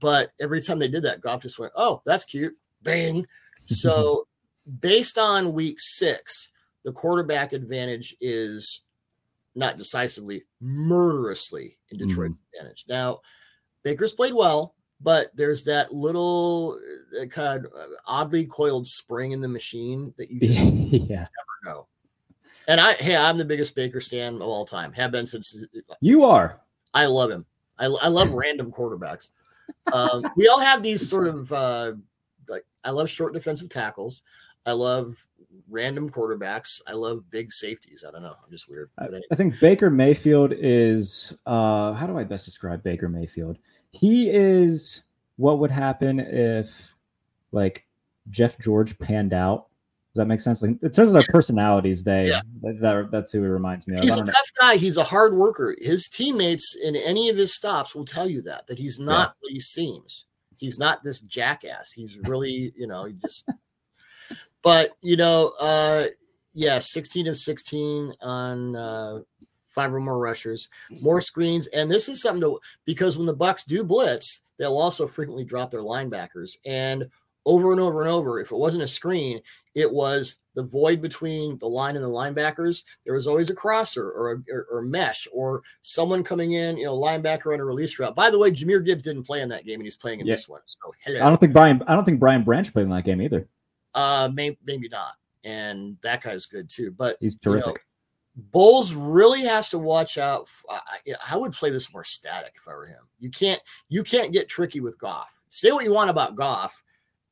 [0.00, 3.26] But every time they did that, Goff just went, "Oh, that's cute," bang.
[3.68, 4.28] So,
[4.80, 6.52] based on week six,
[6.84, 8.82] the quarterback advantage is
[9.56, 12.84] not decisively, murderously in Detroit's advantage.
[12.88, 13.22] Now,
[13.82, 16.78] Baker's played well, but there's that little
[17.20, 17.72] uh, kind of
[18.06, 21.16] oddly coiled spring in the machine that you just yeah.
[21.16, 21.86] never know.
[22.68, 24.92] And I, hey, I'm the biggest Baker stan of all time.
[24.92, 25.66] Have been since
[26.00, 26.60] You are.
[26.94, 27.44] I love him.
[27.78, 29.30] I, I love random quarterbacks.
[29.92, 31.92] Um, we all have these sort of uh,
[32.48, 34.22] like I love short defensive tackles.
[34.64, 35.16] I love
[35.68, 36.80] random quarterbacks.
[36.86, 38.04] I love big safeties.
[38.06, 38.34] I don't know.
[38.42, 38.90] I'm just weird.
[38.98, 43.58] I, I think Baker Mayfield is uh how do I best describe Baker Mayfield?
[43.98, 45.02] He is
[45.36, 46.94] what would happen if
[47.52, 47.86] like
[48.30, 49.66] Jeff George panned out.
[50.14, 50.62] Does that make sense?
[50.62, 52.40] Like in terms of their personalities, they Yeah.
[52.62, 54.02] that, that- that's who he reminds me of.
[54.04, 54.26] He's a know.
[54.26, 54.76] tough guy.
[54.76, 55.76] He's a hard worker.
[55.78, 59.52] His teammates in any of his stops will tell you that that he's not what
[59.52, 60.24] he seems.
[60.58, 61.92] He's not this jackass.
[61.92, 63.48] He's really, you know, he just.
[64.62, 66.06] But you know, uh
[66.54, 69.20] yeah, sixteen of sixteen on uh
[69.76, 70.68] five or more rushers,
[71.02, 75.06] more screens, and this is something to because when the Bucks do blitz, they'll also
[75.06, 77.08] frequently drop their linebackers and
[77.44, 78.40] over and over and over.
[78.40, 79.40] If it wasn't a screen,
[79.74, 82.82] it was the void between the line and the linebackers.
[83.04, 86.86] There was always a crosser or a or, or mesh or someone coming in, you
[86.86, 88.16] know, linebacker on a release route.
[88.16, 90.34] By the way, Jahmyr Gibbs didn't play in that game, and he's playing in Yeah.
[90.34, 90.62] this one.
[90.64, 91.20] So hello.
[91.20, 93.46] I don't think Brian I don't think Brian Branch played in that game either.
[93.94, 95.12] uh, may, maybe not.
[95.44, 96.90] And that guy's good too.
[96.90, 97.85] But He's you know, terrific.
[98.36, 100.48] Bowles really has to watch out.
[101.28, 103.02] I would play this more static if I were him.
[103.18, 105.32] You can't you can't get tricky with Goff.
[105.48, 106.82] Say what you want about Goff.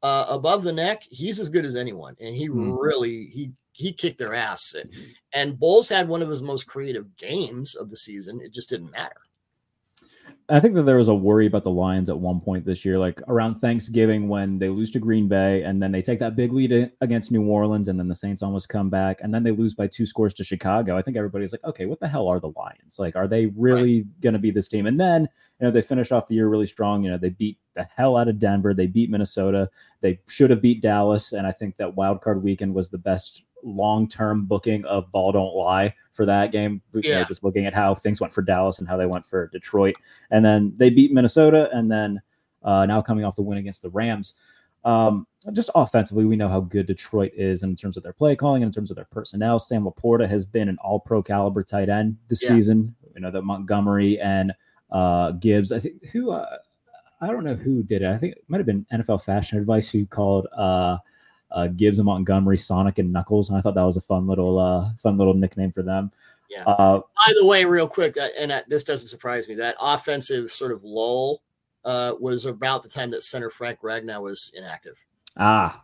[0.02, 2.76] Uh, above the neck, he's as good as anyone, and he Mhm.
[2.80, 4.74] really he he kicked their ass.
[4.74, 4.90] And,
[5.32, 8.40] and Bowles had one of his most creative games of the season.
[8.40, 9.16] It just didn't matter.
[10.50, 12.98] I think that there was a worry about the Lions at one point this year,
[12.98, 16.52] like around Thanksgiving when they lose to Green Bay and then they take that big
[16.52, 19.74] lead against New Orleans and then the Saints almost come back and then they lose
[19.74, 20.98] by two scores to Chicago.
[20.98, 22.98] I think everybody's like, okay, what the hell are the Lions?
[22.98, 24.84] Like, are they really going to be this team?
[24.86, 27.02] And then, you know, they finish off the year really strong.
[27.02, 28.74] You know, they beat the hell out of Denver.
[28.74, 29.70] They beat Minnesota.
[30.02, 31.32] They should have beat Dallas.
[31.32, 35.54] And I think that wild card weekend was the best long-term booking of ball don't
[35.54, 36.80] lie for that game.
[36.92, 39.48] You know, just looking at how things went for Dallas and how they went for
[39.48, 39.96] Detroit
[40.30, 42.20] and then they beat Minnesota, and then
[42.62, 44.34] uh, now coming off the win against the Rams.
[44.84, 48.62] Um, just offensively, we know how good Detroit is in terms of their play calling
[48.62, 49.58] and in terms of their personnel.
[49.58, 52.50] Sam LaPorta has been an all pro caliber tight end this Yeah.
[52.50, 52.94] season.
[53.14, 54.52] You know, that Montgomery and
[54.90, 55.72] uh, Gibbs.
[55.72, 56.58] I think who, uh,
[57.20, 58.08] I don't know who did it.
[58.08, 60.98] I think it might have been NFL Fashion Advice who called uh,
[61.54, 63.48] uh, Gibbs and Montgomery Sonic and Knuckles.
[63.48, 66.12] And I thought that was a fun little, uh, fun little nickname for them.
[66.50, 66.64] Yeah.
[66.64, 70.52] Uh, By the way, real quick, uh, and uh, this doesn't surprise me, that offensive
[70.52, 71.40] sort of lull
[71.84, 75.02] uh, was about the time that center Frank Ragnow was inactive.
[75.38, 75.82] ah,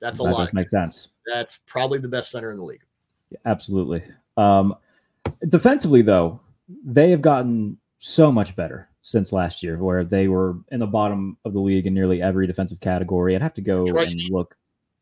[0.00, 0.38] That's a that lot.
[0.38, 1.08] does make sense.
[1.26, 2.84] That's probably the best center in the league.
[3.44, 4.02] Absolutely.
[4.36, 4.76] Um,
[5.48, 6.40] defensively, though,
[6.84, 11.36] they have gotten so much better since last year, where they were in the bottom
[11.44, 13.34] of the league in nearly every defensive category.
[13.34, 14.56] I'd have to go Detroit, and look.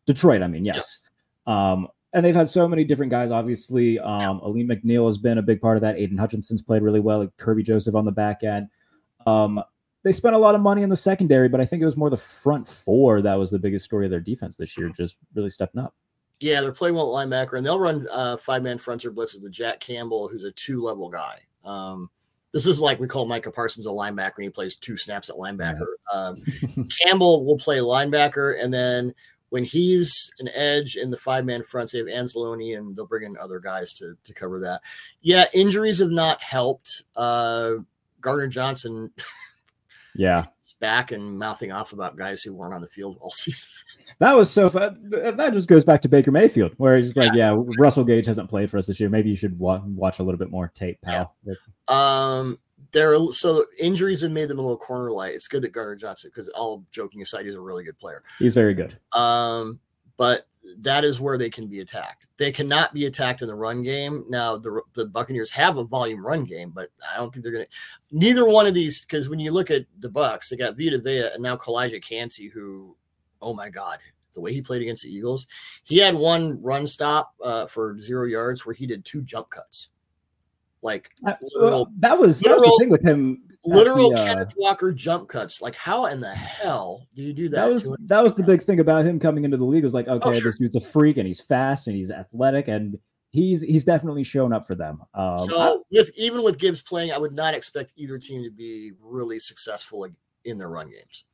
[0.08, 0.98] Detroit, I mean, yes.
[1.46, 3.30] Um, and they've had so many different guys.
[3.30, 5.98] Obviously, um, Alim McNeill has been a big part of that.
[5.98, 7.18] Aidan Hutchinson's played really well.
[7.18, 8.68] Like Kerby Joseph on the back end.
[9.26, 9.62] Um,
[10.02, 12.08] they spent a lot of money in the secondary, but I think it was more
[12.08, 15.50] the front four that was the biggest story of their defense this year, just really
[15.50, 15.94] stepping up.
[16.40, 19.42] Yeah, they're playing well at linebacker, and they'll run uh, five man fronts or blitzes
[19.42, 21.40] with Jack Campbell, who's a two level guy.
[21.64, 22.08] Um,
[22.52, 25.36] this is like we call Micah Parsons a linebacker, and he plays two snaps at
[25.36, 25.86] linebacker.
[26.10, 26.36] Um,
[27.02, 29.14] Campbell will play linebacker, and then
[29.50, 33.24] when he's an edge in the five man fronts, they have Anzalone, and they'll bring
[33.24, 34.80] in other guys to to cover that.
[35.22, 37.02] Yeah, injuries have not helped.
[37.16, 37.74] Uh,
[38.20, 39.11] Gardner Johnson
[40.14, 40.46] Yeah.
[40.62, 43.70] is back and mouthing off about guys who weren't on the field all season.
[44.18, 44.98] That was so fun.
[45.11, 48.50] That just goes back to Baker Mayfield, where he's just like, yeah, Russell Gage hasn't
[48.50, 49.08] played for us this year.
[49.08, 51.37] Maybe you should wa- watch a little bit more tape, pal.
[51.87, 52.58] Um,
[52.92, 55.35] there are so injuries have made them a little corner light.
[55.35, 58.22] It's good that Gardner Johnson, because all joking aside, he's a really good player.
[58.38, 58.98] He's very good.
[59.12, 59.81] Um,
[60.16, 60.46] but
[60.79, 62.27] that is where they can be attacked.
[62.37, 64.24] They cannot be attacked in the run game.
[64.29, 67.66] Now the the Buccaneers have a volume run game, but I don't think they're gonna.
[68.11, 71.31] Neither one of these, because when you look at the Bucks, they got Vita Vea
[71.35, 72.96] and now Calijah Kancey, who,
[73.40, 73.98] oh my God,
[74.35, 75.46] the way he played against the Eagles,
[75.85, 79.88] he had one run stop uh, for zero yards where he did two jump cuts,
[80.82, 83.42] like Uh, literal well, that was that was the thing with him.
[83.64, 85.60] literal the, uh, Kenneth Walker jump cuts.
[85.60, 87.56] Like, how in the hell do you do that?
[87.66, 89.84] that was that was the big thing about him coming into the league.
[89.84, 90.42] Was like, okay, Oh, sure.
[90.42, 92.98] this dude's a freak and he's fast and he's athletic and
[93.30, 95.02] he's he's definitely shown up for them.
[95.14, 98.50] Um, so I- with even with Gibbs playing, I would not expect either team to
[98.50, 100.06] be really successful
[100.44, 101.24] in their run games.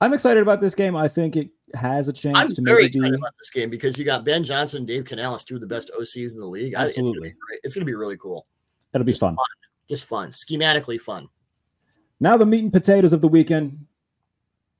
[0.00, 0.94] I'm excited about this game.
[0.94, 3.98] I think it has a chance I'm to very maybe excited about this game because
[3.98, 6.74] you got Ben Johnson, Dave Canales, two of the best OCs in the league.
[6.76, 7.28] It's gonna Absolutely.
[7.30, 7.34] be.
[7.64, 8.46] It's gonna be really cool.
[8.92, 9.36] That'll be Just fun.
[9.88, 11.28] Just fun, schematically fun.
[12.20, 13.86] Now the meat and potatoes of the weekend.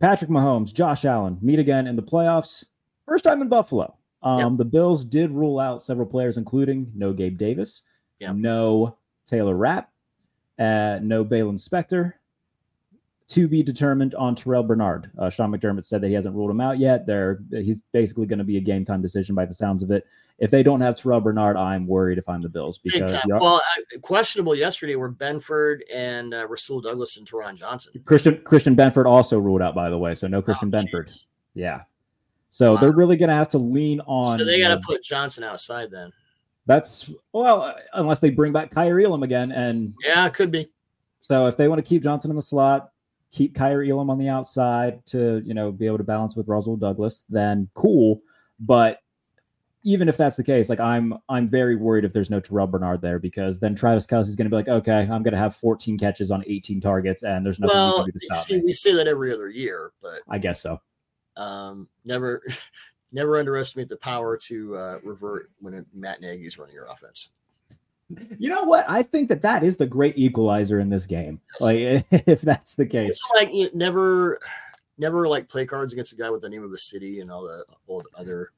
[0.01, 2.65] Patrick Mahomes, Josh Allen meet again in the playoffs.
[3.07, 3.97] First time in Buffalo.
[4.23, 7.83] Um, The Bills did rule out several players, including no Gabe Davis,
[8.19, 8.35] Yep.
[8.37, 9.91] no Taylor Rapp,
[10.59, 12.15] uh, no Baylon Spector.
[13.31, 15.11] To be determined on Terrell Bernard.
[15.19, 17.07] Uh, Sean McDermott said that he hasn't ruled him out yet.
[17.07, 20.07] They're, he's basically going to be a game time decision by the sounds of it.
[20.39, 23.61] If they don't have Terrell Bernard, I'm worried if I'm the Bills because the- Well,
[23.65, 28.01] I, questionable yesterday were Benford and uh, Rasul Douglas and Taron Johnson.
[28.05, 30.15] Christian Christian Benford also ruled out, by the way.
[30.15, 31.09] So no Christian Oh, Benford.
[31.09, 31.27] jeez.
[31.55, 31.81] Yeah.
[32.51, 32.81] So Wow.
[32.81, 34.39] they're really going to have to lean on.
[34.39, 36.13] So they got to uh, put Johnson outside then.
[36.67, 40.69] That's well, uh, unless they bring back Kaiir Elam again, and Yeah, it could be.
[41.21, 42.91] so if they want to keep Johnson in the slot,
[43.33, 46.77] keep Kaiir Elam on the outside to you know be able to balance with Russell
[46.77, 48.21] Douglas, then cool.
[48.61, 49.01] But
[49.83, 53.01] even if that's the case, like I'm, I'm very worried if there's no Terrell Bernard
[53.03, 55.97] there because then Travis Kelce's going to be like, okay, I'm going to have 14
[55.97, 58.73] catches on 18 targets, and there's nothing we Well, can do to stop see, we
[58.73, 60.81] say that every other year, but I guess so.
[61.37, 62.43] um, never,
[63.13, 67.31] never underestimate the power to uh, revert when Matt Nagy's running your offense.
[68.39, 68.85] You know what?
[68.89, 71.41] I think that that is the great equalizer in this game.
[71.61, 71.79] Like,
[72.11, 74.39] if that's the case, It's like you never,
[74.99, 77.43] never like play cards against a guy with the name of a city and all
[77.43, 78.53] the all the other.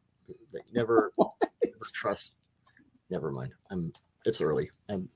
[0.53, 2.35] Like, never, never trust.
[3.11, 3.53] Never mind.
[3.71, 3.93] I'm.
[4.27, 4.71] It's early.
[4.91, 5.09] I'm.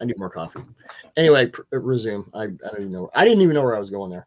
[0.00, 0.60] I need more coffee.
[1.16, 2.24] Anyway, pr- resume.
[2.34, 3.10] I, I don't even know.
[3.14, 4.26] I didn't even know where I was going there.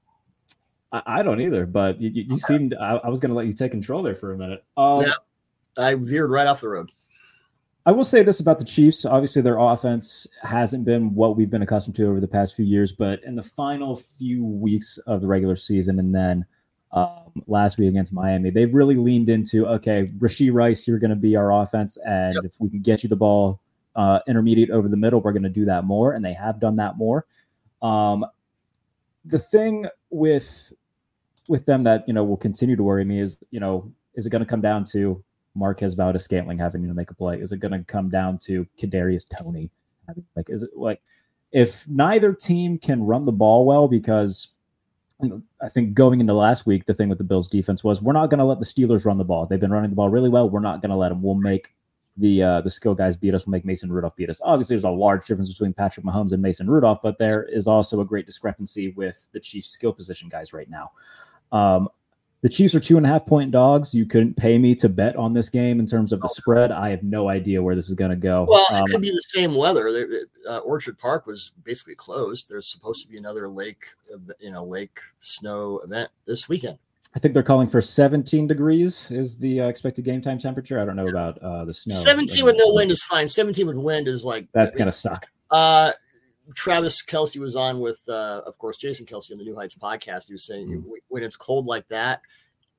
[0.91, 1.67] I, I don't either.
[1.67, 2.73] But you, you, you seemed.
[2.73, 4.63] I, I was going to let you take control there for a minute.
[4.75, 5.13] Um, Yeah.
[5.77, 6.91] I veered right off the road.
[7.85, 9.05] I will say this about the Chiefs.
[9.05, 12.91] Obviously, their offense hasn't been what we've been accustomed to over the past few years,
[12.91, 16.45] but in the final few weeks of the regular season and then
[16.91, 21.15] um, last week against Miami, they've really leaned into okay, Rashee Rice, you're going to
[21.15, 21.97] be our offense.
[22.05, 22.43] And Yep.
[22.45, 23.61] if we can get you the ball
[23.95, 26.13] uh, intermediate over the middle, we're going to do that more.
[26.13, 27.25] And they have done that more.
[27.81, 28.25] Um,
[29.25, 30.71] the thing with
[31.47, 34.29] with them that you know will continue to worry me is you know is it
[34.29, 35.23] going to come down to
[35.55, 37.39] Marquez Valdes-Scantling having to make a play?
[37.39, 39.69] Is it going to come down to Kadarius Toney
[40.35, 41.01] like is it like
[41.51, 44.49] if neither team can run the ball well because
[45.61, 48.31] I think going into last week, the thing with the Bills defense was we're not
[48.31, 49.45] going to let the Steelers run the ball.
[49.45, 50.49] They've been running the ball really well.
[50.49, 51.21] We're not going to let them.
[51.21, 51.75] We'll make
[52.17, 53.45] the uh, the skill guys beat us.
[53.45, 54.41] We'll make Mason Rudolph beat us.
[54.43, 58.01] Obviously, there's a large difference between Patrick Mahomes and Mason Rudolph, but there is also
[58.01, 60.91] a great discrepancy with the Chiefs skill position guys right now.
[61.51, 61.87] Um,
[62.41, 63.93] the Chiefs are two and a half point dogs.
[63.93, 66.71] You couldn't pay me to bet on this game in terms of the spread.
[66.71, 68.47] I have no idea where this is going to go.
[68.49, 69.87] Well, it um, could be the same weather.
[70.49, 72.49] Uh, Orchard Park was basically closed.
[72.49, 73.83] There's supposed to be another lake,
[74.39, 76.79] you know, lake snow event this weekend.
[77.15, 80.79] I think they're calling for 17 degrees is the uh, expected game time temperature.
[80.79, 81.93] I don't know about uh, the snow.
[81.93, 83.27] 17 with no wind is fine.
[83.27, 85.27] 17 with wind is like that's gonna suck.
[85.51, 85.91] Uh,
[86.55, 90.27] Travis Kelce was on with, uh, of course, Jason Kelce on the New Heights podcast.
[90.27, 90.89] He was saying mm-hmm.
[91.09, 92.21] when it's cold like that,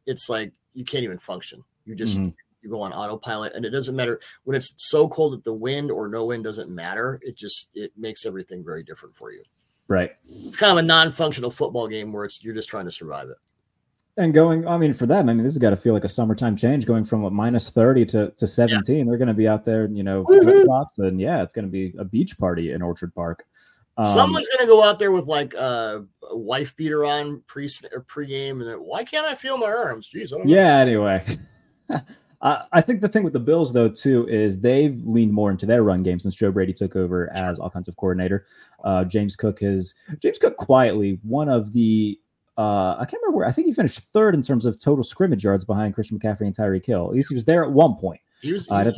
[0.06, 1.64] it's like you can't even function.
[1.84, 2.30] You just mm-hmm.
[2.62, 5.90] you go on autopilot, and it doesn't matter when it's so cold that the wind
[5.90, 7.20] or no wind doesn't matter.
[7.22, 9.42] It just it makes everything very different for you.
[9.88, 10.12] Right.
[10.24, 13.36] It's kind of a non-functional football game where it's you're just trying to survive it.
[14.16, 16.08] And going, I mean, for them, I mean, this has got to feel like a
[16.08, 18.96] summertime change going from what minus 30 to, to 17.
[18.98, 19.04] Yeah.
[19.04, 22.04] They're going to be out there, you know, and yeah, it's going to be a
[22.04, 23.46] beach party in Orchard Park.
[23.98, 28.52] Um, Someone's going to go out there with like a wife beater on pre pregame,
[28.52, 30.08] and then why can't I feel my arms?
[30.12, 30.78] Jeez, yeah.
[30.78, 31.24] Anyway,
[32.42, 35.82] I think the thing with the Bills though too is they've leaned more into their
[35.82, 38.46] run game since Joe Brady took over as offensive coordinator.
[38.82, 42.18] Uh, James Cook has James Cook quietly one of the
[42.58, 45.44] uh, I can't remember where I think he finished third in terms of total scrimmage
[45.44, 47.06] yards behind Christian McCaffrey and Tyreek Hill.
[47.06, 48.20] At least he was there at one point.
[48.42, 48.92] He was, he was uh,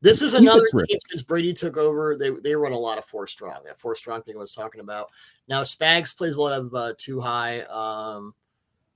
[0.00, 2.16] this is another team since Brady took over.
[2.16, 3.58] They they run a lot of four strong.
[3.64, 5.08] That four strong thing I was talking about.
[5.48, 7.60] Now Spags plays a lot of uh, too high.
[7.62, 8.34] Um,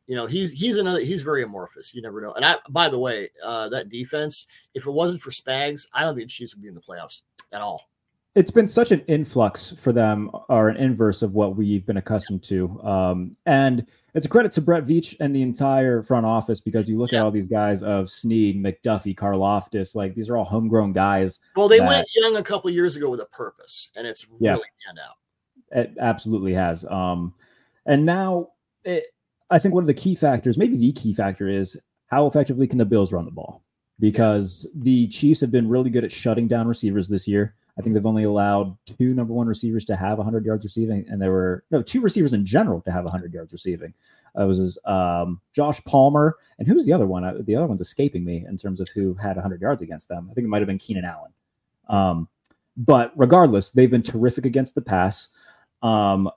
[0.07, 1.95] you know he's he's another he's very amorphous.
[1.95, 2.33] You never know.
[2.33, 6.15] And I by the way, uh, that defense, if it wasn't for Spags, I don't
[6.15, 7.89] think the Chiefs would be in the playoffs at all
[8.35, 12.43] it's been such an influx for them or an inverse of what we've been accustomed
[12.43, 12.81] to.
[12.83, 16.99] Um, and it's a credit to Brett Veach and the entire front office because you
[16.99, 17.21] look yeah.
[17.21, 21.39] at all these guys of Sneed, McDuffie, Karlaftis, like these are all homegrown guys.
[21.55, 24.39] Well, they that, went young a couple years ago with a purpose, and it's really
[24.41, 25.17] yeah, panned out.
[25.71, 26.85] It absolutely has.
[26.87, 27.35] Um,
[27.87, 28.49] and now
[28.85, 29.07] it,
[29.51, 32.79] I think one of the key factors, maybe the key factor, is how effectively can
[32.79, 33.63] the Bills run the ball?
[34.01, 34.81] Because yeah.
[34.83, 37.55] the Chiefs have been really good at shutting down receivers this year.
[37.79, 41.21] I think they've only allowed two number one receivers to have 100 yards receiving, and
[41.21, 43.93] there were no two receivers in general to have 100 yards receiving.
[44.39, 47.25] Uh, it was um, Josh Palmer, and who's the other one?
[47.25, 50.29] Uh, the other one's escaping me in terms of who had 100 yards against them.
[50.31, 51.33] I think it might have been Keenan Allen.
[51.89, 52.29] Um,
[52.77, 55.29] but regardless, they've been terrific against the pass.
[55.83, 56.29] Um,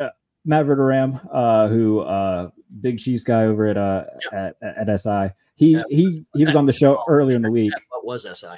[0.00, 0.08] uh,
[0.44, 5.82] Matt Verderame, uh, who uh, big Chiefs guy over at, uh, at, at SI, he
[5.90, 7.72] he he was on the show earlier in the week.
[7.90, 8.56] What was SI?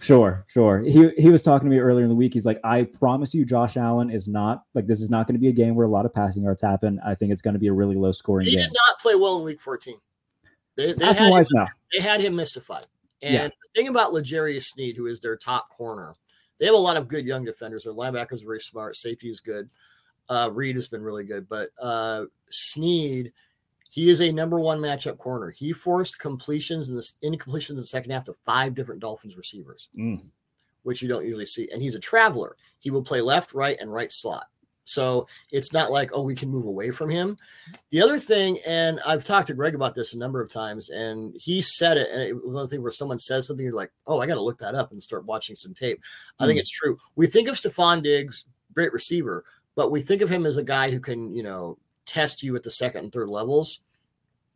[0.00, 0.80] Sure, sure.
[0.80, 2.34] He he was talking to me earlier in the week.
[2.34, 5.40] He's like, I promise you, Josh Allen is not like this is not going to
[5.40, 7.00] be a game where a lot of passing yards happen.
[7.04, 8.58] I think it's going to be a really low scoring game.
[8.58, 9.96] He did not play well in week 14.
[10.76, 11.66] They, they passing wise, no.
[11.94, 12.86] They had him mystified.
[13.22, 13.46] And yeah.
[13.48, 16.14] the thing about L'Jarius Sneed, who is their top corner,
[16.58, 17.84] they have a lot of good young defenders.
[17.84, 18.96] Their linebackers are very smart.
[18.96, 19.70] Safety is good.
[20.28, 23.32] Uh, Reid has been really good, but uh, Sneed–
[23.96, 25.50] he is a number one matchup corner.
[25.50, 29.88] He forced completions in this incompletions in the second half to five different Dolphins receivers,
[29.96, 30.20] mm.
[30.82, 31.66] which you don't usually see.
[31.72, 32.58] And he's a traveler.
[32.78, 34.48] He will play left, right, and right slot.
[34.84, 37.38] So it's not like, oh, we can move away from him.
[37.88, 41.34] The other thing, and I've talked to Greg about this a number of times, and
[41.40, 44.20] he said it, and it was one thing where someone says something, you're like, oh,
[44.20, 46.02] I got to look that up and start watching some tape.
[46.38, 46.60] I think hmm.
[46.60, 46.98] it's true.
[47.14, 49.42] We think of Stefon Diggs, great receiver,
[49.74, 52.62] but we think of him as a guy who can, you know, test you at
[52.62, 53.80] the second and third levels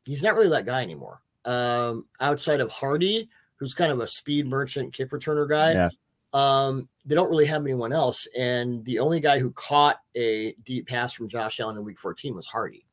[0.04, 1.20] he's not really that guy anymore.
[1.44, 5.88] Um, outside of Harty, who's kind of a speed merchant kick returner guy, yeah.
[6.32, 8.26] um, they don't really have anyone else.
[8.36, 12.34] And the only guy who caught a deep pass from Josh Allen in week 14
[12.34, 12.86] was Harty.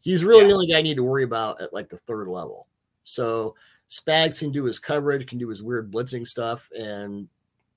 [0.00, 0.48] He's really yeah.
[0.48, 2.68] the only guy I need to worry about at like the third level.
[3.04, 3.54] So
[3.90, 7.28] Spags can do his coverage, can do his weird blitzing stuff, and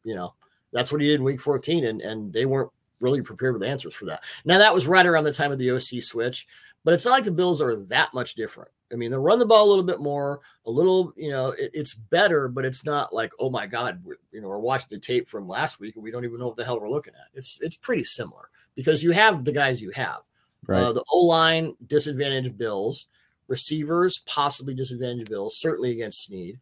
[0.04, 0.34] you know,
[0.72, 3.94] that's what he did in week 14, and, and they weren't really prepared with answers
[3.94, 4.24] for that.
[4.46, 6.48] Now that was right around the time of the OC switch.
[6.84, 8.72] But it's not like the Bills are that much different.
[8.92, 11.72] I mean, they run the ball a little bit more, a little, you know, it,
[11.74, 15.28] it's better, but it's not like, oh my God, you know, we're watching the tape
[15.28, 17.28] from last week and we don't even know what the hell we're looking at.
[17.34, 20.22] It's it's pretty similar because you have the guys you have.
[20.68, 20.82] Right.
[20.82, 23.08] Uh, the O line disadvantaged Bills,
[23.48, 26.60] receivers possibly disadvantaged Bills, certainly against Sneed.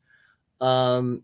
[0.61, 1.23] Um,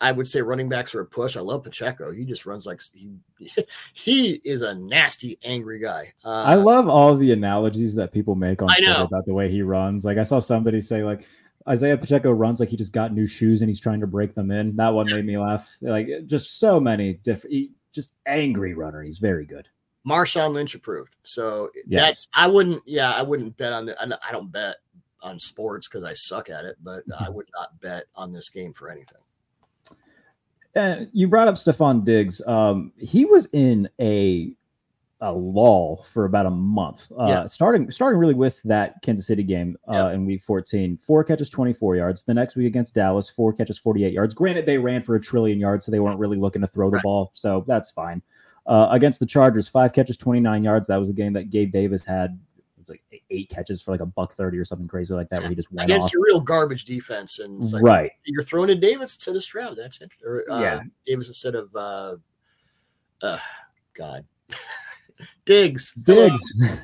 [0.00, 1.36] I would say running backs are a push.
[1.36, 2.10] I love Pacheco.
[2.12, 3.12] He just runs like he
[3.94, 6.12] he is a nasty, angry guy.
[6.24, 9.62] Uh, I love all the analogies that people make on Twitter about the way he
[9.62, 10.04] runs.
[10.04, 11.26] Like I saw somebody say like
[11.68, 14.50] Isaiah Pacheco runs like he just got new shoes and he's trying to break them
[14.50, 14.76] in.
[14.76, 15.74] That one made me laugh.
[15.80, 19.02] Like just so many different, just angry runner.
[19.02, 19.68] He's very good.
[20.06, 21.16] Marshawn Lynch approved.
[21.24, 22.00] So Yes.
[22.06, 22.82] that's I wouldn't.
[22.86, 24.00] Yeah, I wouldn't bet on the.
[24.22, 24.76] I don't- bet
[25.22, 27.02] on sports because I suck at it, but.
[27.20, 29.18] I would not bet on this game for anything.
[30.76, 32.40] And you brought up Stefon Diggs.
[32.46, 34.54] Um, he was in a
[35.22, 37.10] a lull for about a month.
[37.18, 37.46] Uh, Yeah.
[37.46, 40.10] starting starting really with that Kansas City game uh, Yeah.
[40.12, 40.98] in week 14.
[40.98, 42.22] Four catches, 24 yards.
[42.22, 44.34] The next week against Dallas, four catches, 48 yards.
[44.34, 46.96] Granted, they ran for a trillion yards, so they weren't really looking to throw the
[46.96, 47.02] Right.
[47.02, 47.30] ball.
[47.32, 48.20] So that's fine.
[48.66, 50.86] Uh, against the Chargers, five catches, 29 yards.
[50.88, 52.38] That was the game that Gabe Davis had
[52.88, 55.54] like eight catches for like a buck 30 or something crazy like that, where he
[55.54, 56.12] just went Against off.
[56.12, 58.10] your real garbage defense, and it's like right.
[58.24, 59.76] you're throwing to Davis instead of Stroud.
[59.76, 60.10] That's it.
[60.24, 60.82] Or uh, Yeah.
[61.06, 62.16] Davis instead of uh,
[63.22, 63.38] uh
[63.94, 64.24] God,
[65.44, 65.92] Diggs.
[65.92, 66.42] Diggs.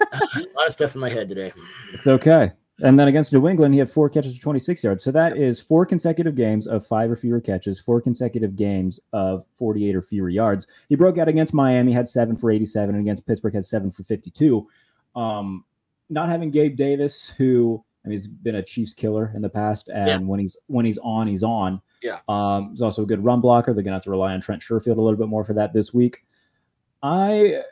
[0.00, 1.52] a lot of stuff in my head today.
[1.92, 2.52] It's okay.
[2.80, 5.02] And then against New England, he had four catches for 26 yards.
[5.02, 9.44] So that is four consecutive games of five or fewer catches, four consecutive games of
[9.58, 10.68] 48 or fewer yards.
[10.88, 14.04] He broke out against Miami, had seven for 87, and against Pittsburgh had seven for
[14.04, 14.68] 52.
[15.16, 15.64] Um,
[16.10, 19.88] not having Gabe Davis, who I mean, he's been a Chiefs killer in the past,
[19.88, 20.18] and Yeah.
[20.18, 21.80] when he's when he's on, he's on.
[22.02, 22.20] Yeah.
[22.28, 23.74] Um, he's also a good run blocker.
[23.74, 25.92] They're gonna have to rely on Trent Sherfield a little bit more for that this
[25.92, 26.24] week.
[27.02, 27.62] I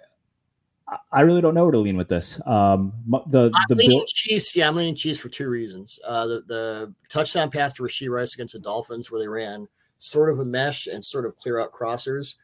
[1.13, 2.41] I- really don't know where to lean with this.
[2.47, 2.93] Um,
[3.29, 4.55] the the I'm leaning Bill- Chiefs.
[4.55, 5.99] Yeah, I'm leaning Chiefs for two reasons.
[6.05, 9.67] Uh, the, the touchdown pass to Rashee Rice against the Dolphins, where they ran
[9.99, 12.35] sort of a mesh and sort of clear out crossers.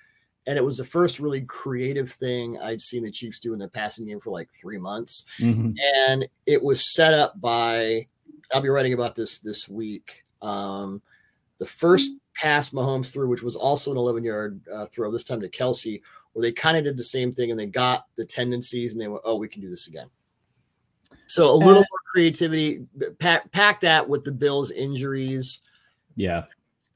[0.47, 3.69] And it was the first really creative thing I'd seen the Chiefs do in the
[3.69, 5.25] passing game for like three months.
[5.39, 5.75] Mhm.
[6.09, 8.09] And it was set up by,
[8.53, 10.25] I'll be writing about this this week.
[10.41, 11.01] Um,
[11.59, 15.41] the first pass Mahomes threw, which was also an 11 yard uh, throw, this time
[15.43, 16.01] to Kelce,
[16.33, 19.07] where they kind of did the same thing and they got the tendencies and they
[19.07, 20.09] went, oh, we can do this again.
[21.29, 22.85] So a little Uh, more creativity,
[23.21, 25.61] pack, pack that with the Bills' injuries.
[26.17, 26.47] Yeah.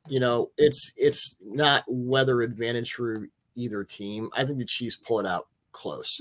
[0.09, 4.30] You know, it's it's not weather advantage for either team.
[4.36, 6.20] I think the Chiefs pull it out close.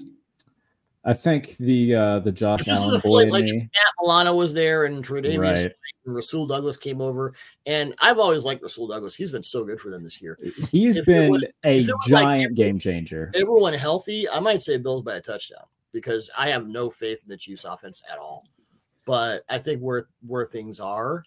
[1.07, 3.59] I think the uh the Josh Allen boy like in if me.
[3.59, 5.71] Matt Milano was there and Tre'Davious Right.
[6.05, 7.33] and Rasul Douglas came over,
[7.67, 9.15] and I've always liked Rasul Douglas.
[9.15, 10.39] He's been so good for them this year.
[10.71, 13.31] He's if been was- a was like- giant game changer.
[13.35, 17.29] Everyone healthy, I might say Bills by a touchdown because I have no faith in
[17.29, 18.43] the Chiefs offense at all.
[19.05, 21.23] But I think where where things are,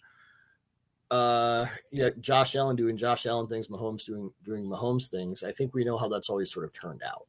[1.11, 5.43] uh, yeah, Josh Allen doing Josh Allen things, Mahomes doing doing Mahomes things.
[5.43, 7.25] I think we know how that's always sort of turned out.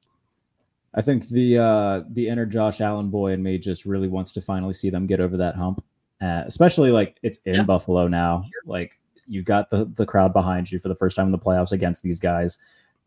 [0.95, 4.41] I think the uh the inner Josh Allen boy in me just really wants to
[4.41, 5.85] finally see them get over that hump.
[6.20, 7.62] Uh, especially like it's in Yeah.
[7.62, 8.45] Buffalo now.
[8.66, 11.72] Like you got the the crowd behind you for the first time in the playoffs
[11.72, 12.59] against these guys.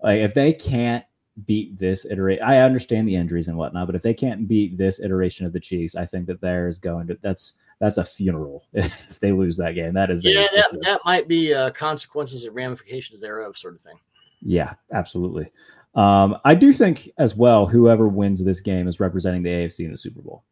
[0.02, 1.04] Like if they can't
[1.46, 5.00] beat this iteration, I understand the injuries and whatnot, but if they can't beat this
[5.00, 7.54] iteration of the Chiefs, I think that there's going to that's
[7.84, 9.94] that's a funeral if they lose that game.
[9.94, 13.98] That is Yeah, that, that might be uh, consequences and ramifications thereof, sort of thing.
[14.42, 15.52] Yeah, absolutely.
[15.94, 19.92] Um, I do think as well, whoever wins this game is representing the AFC in
[19.92, 20.46] the Super Bowl.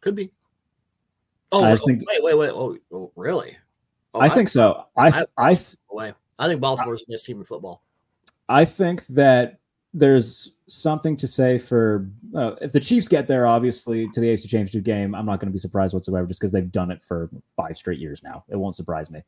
[0.00, 0.32] Could be.
[1.52, 2.50] Oh, I oh, think- wait, wait, wait.
[2.50, 3.56] Oh, oh really?
[4.12, 4.86] Oh, I think so.
[4.96, 6.14] I th- I th- Away.
[6.38, 7.82] I think Baltimore's the best team in football.
[8.48, 9.60] I think that
[9.94, 14.48] there's something to say for uh, if the Chiefs get there, obviously to the AFC
[14.48, 15.14] Championship game.
[15.14, 18.00] I'm not going to be surprised whatsoever, just because they've done it for five straight
[18.00, 18.44] years now.
[18.48, 19.22] It won't surprise me.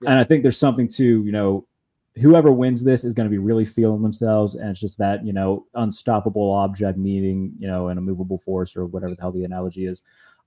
[0.00, 0.10] Yeah.
[0.10, 1.66] And I think there's something to you know,
[2.16, 5.32] whoever wins this is going to be really feeling themselves, and it's just that you
[5.32, 9.86] know, unstoppable object meeting you know, an immovable force or whatever the hell the analogy
[9.86, 10.02] is.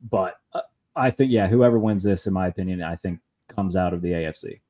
[0.10, 0.62] But uh,
[0.96, 3.20] I think yeah, whoever wins this, in my opinion, I think
[3.50, 4.62] comes out of the AFC.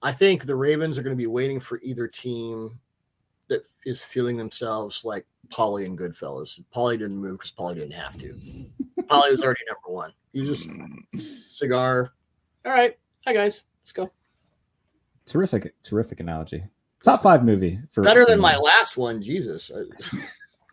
[0.00, 2.78] I think the Ravens are going to be waiting for either team
[3.48, 6.60] that is feeling themselves like Paulie and Goodfellas.
[6.74, 8.34] Paulie didn't move because Paulie didn't have to.
[9.02, 10.12] Paulie was already number one.
[10.32, 10.68] He's just
[11.46, 12.12] cigar.
[12.64, 12.96] All right.
[13.26, 13.64] Hi guys.
[13.82, 14.10] Let's go.
[15.24, 16.64] Terrific, terrific analogy.
[17.02, 19.22] Top five movie for Better than my last one.
[19.22, 19.70] Jesus.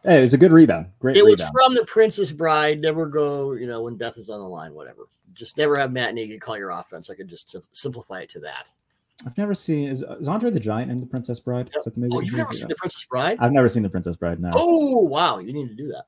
[0.04, 0.88] Hey, it's a good rebound.
[1.00, 2.82] Great It was from the Princess Bride.
[2.82, 5.08] Never go, you know, when death is on the line, whatever.
[5.34, 7.10] Just never have Matt Nagy call your offense.
[7.10, 8.70] I could just simplify it to that.
[9.26, 9.90] I've never seen.
[9.90, 11.70] Is, is Andre the Giant and the Princess Bride?
[11.78, 12.16] Is that the movie?
[12.16, 13.38] Oh, you've never seen the Princess Bride?
[13.40, 14.40] I've never seen the Princess Bride.
[14.40, 15.40] No, Oh, wow.
[15.40, 16.06] You need to do that.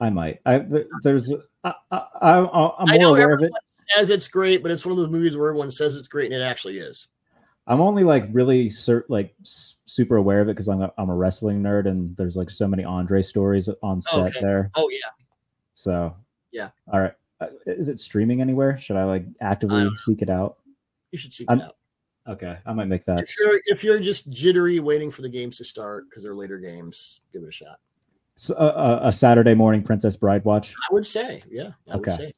[0.00, 0.40] I might.
[0.46, 1.32] I th- there's.
[1.62, 2.38] I, I, I,
[2.78, 3.52] I'm I more know aware of it.
[3.94, 6.40] says it's great, but it's one of those movies where everyone says it's great and
[6.40, 7.08] it actually is.
[7.66, 11.14] I'm only like really cer- like super aware of it because I'm a, I'm a
[11.14, 14.40] wrestling nerd and there's like so many Andre stories on set Okay.
[14.42, 14.70] there.
[14.74, 15.08] Oh yeah,
[15.72, 16.14] So
[16.52, 16.70] Yeah.
[16.92, 17.14] All right.
[17.40, 18.76] Uh, Is it streaming anywhere?
[18.76, 20.58] Should I like actively don't seek it out?
[21.14, 21.76] You should seek I'm- it out.
[22.26, 23.20] Okay, I might make that.
[23.20, 26.58] If you're if you're just jittery waiting for the games to start because they're later
[26.58, 27.78] games, give it a shot.
[28.36, 28.54] So
[29.04, 30.74] a Saturday morning Princess Bride watch.
[30.90, 32.10] I would say, yeah, I Okay.
[32.10, 32.32] would say.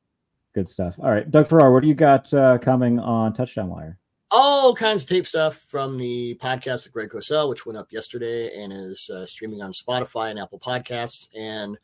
[0.55, 0.99] Good stuff.
[0.99, 3.99] All right, Doug Farrar, what do you got uh, coming on Touchdown Wire?
[4.33, 8.61] all kinds of tape stuff from the podcast of Greg Cosell, which went up yesterday
[8.61, 11.79] and is uh, streaming on Spotify and Apple Podcasts and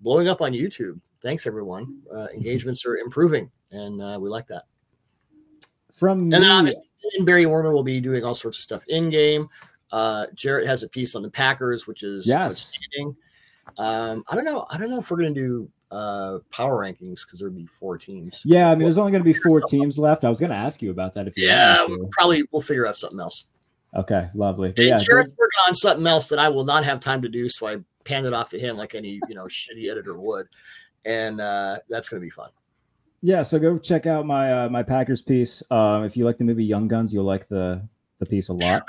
[0.00, 1.00] blowing up on YouTube.
[1.22, 2.00] Thanks, everyone.
[2.12, 4.64] Uh, engagements are improving, and uh, we like that.
[5.94, 6.82] From And then obviously,
[7.20, 9.48] Barry Werner will be doing all sorts of stuff in game.
[9.92, 12.76] Uh, Jarrett has a piece on the Packers, which is Yes.
[13.78, 14.66] Um, I don't know.
[14.70, 17.96] I don't know if we're going to do uh, power rankings because there'd be four
[17.96, 18.42] teams.
[18.44, 20.24] yeah, I mean, there's only going to be four teams left.
[20.24, 22.86] I was going to ask you about that if you Yeah, we'll probably we'll figure
[22.86, 23.44] out something else.
[23.94, 24.70] Okay, lovely.
[24.70, 27.28] But And yeah, Jarrett's working on something else that I will not have time to
[27.28, 30.48] do, so I panned it off to him like any you know shitty editor would,
[31.04, 32.50] and uh, that's going to be fun.
[33.24, 35.62] Yeah, so go check out my uh, my Packers piece.
[35.70, 37.80] Um, if you like the movie Young Guns, you'll like the
[38.18, 38.82] the piece a lot.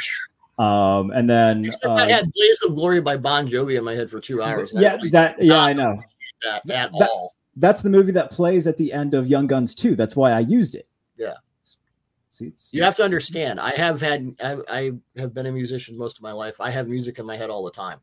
[0.59, 4.09] Um, and then uh, I had "Blaze of Glory" by Bon Jovi in my head
[4.11, 4.75] for two hours.
[4.75, 6.01] I yeah, that yeah, I know.
[6.43, 7.33] that at That- all.
[7.55, 9.95] That's the movie that plays at the end of Young Guns 2.
[9.95, 10.89] That's why I used it.
[11.15, 11.35] Yeah.
[12.29, 13.61] See, it's- You have to understand.
[13.61, 14.35] I have had.
[14.43, 16.59] I, I have been a musician most of my life.
[16.59, 18.01] I have music in my head all the time.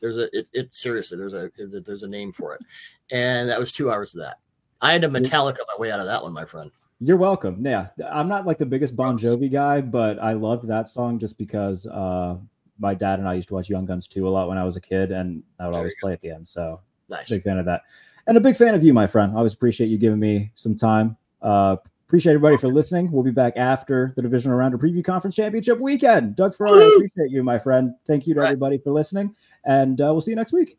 [0.00, 0.34] There's a.
[0.34, 1.18] It, it seriously.
[1.18, 1.50] There's a.
[1.58, 2.62] There's a name for it,
[3.10, 4.38] and that was two hours of that.
[4.80, 6.70] I had to Metallica my way out of that one, my friend.
[7.00, 7.64] You're welcome.
[7.64, 11.36] Yeah, I'm not like the biggest Bon Jovi guy, but I loved that song just
[11.36, 12.38] because uh,
[12.78, 14.76] my dad and I used to watch Young Guns 2 a lot when I was
[14.76, 16.46] a kid, and I would There always play at the end.
[16.48, 17.28] So Nice.
[17.28, 17.82] big fan of that,
[18.26, 19.32] and a big fan of you, my friend.
[19.32, 21.16] I always appreciate you giving me some time.
[21.42, 23.10] Uh, appreciate everybody for listening.
[23.12, 26.34] We'll be back after the divisional round of preview conference championship weekend.
[26.36, 27.94] Doug Farrar, I appreciate you, my friend.
[28.06, 28.46] Thank you to Right.
[28.46, 30.78] everybody for listening, and uh, we'll see you next week.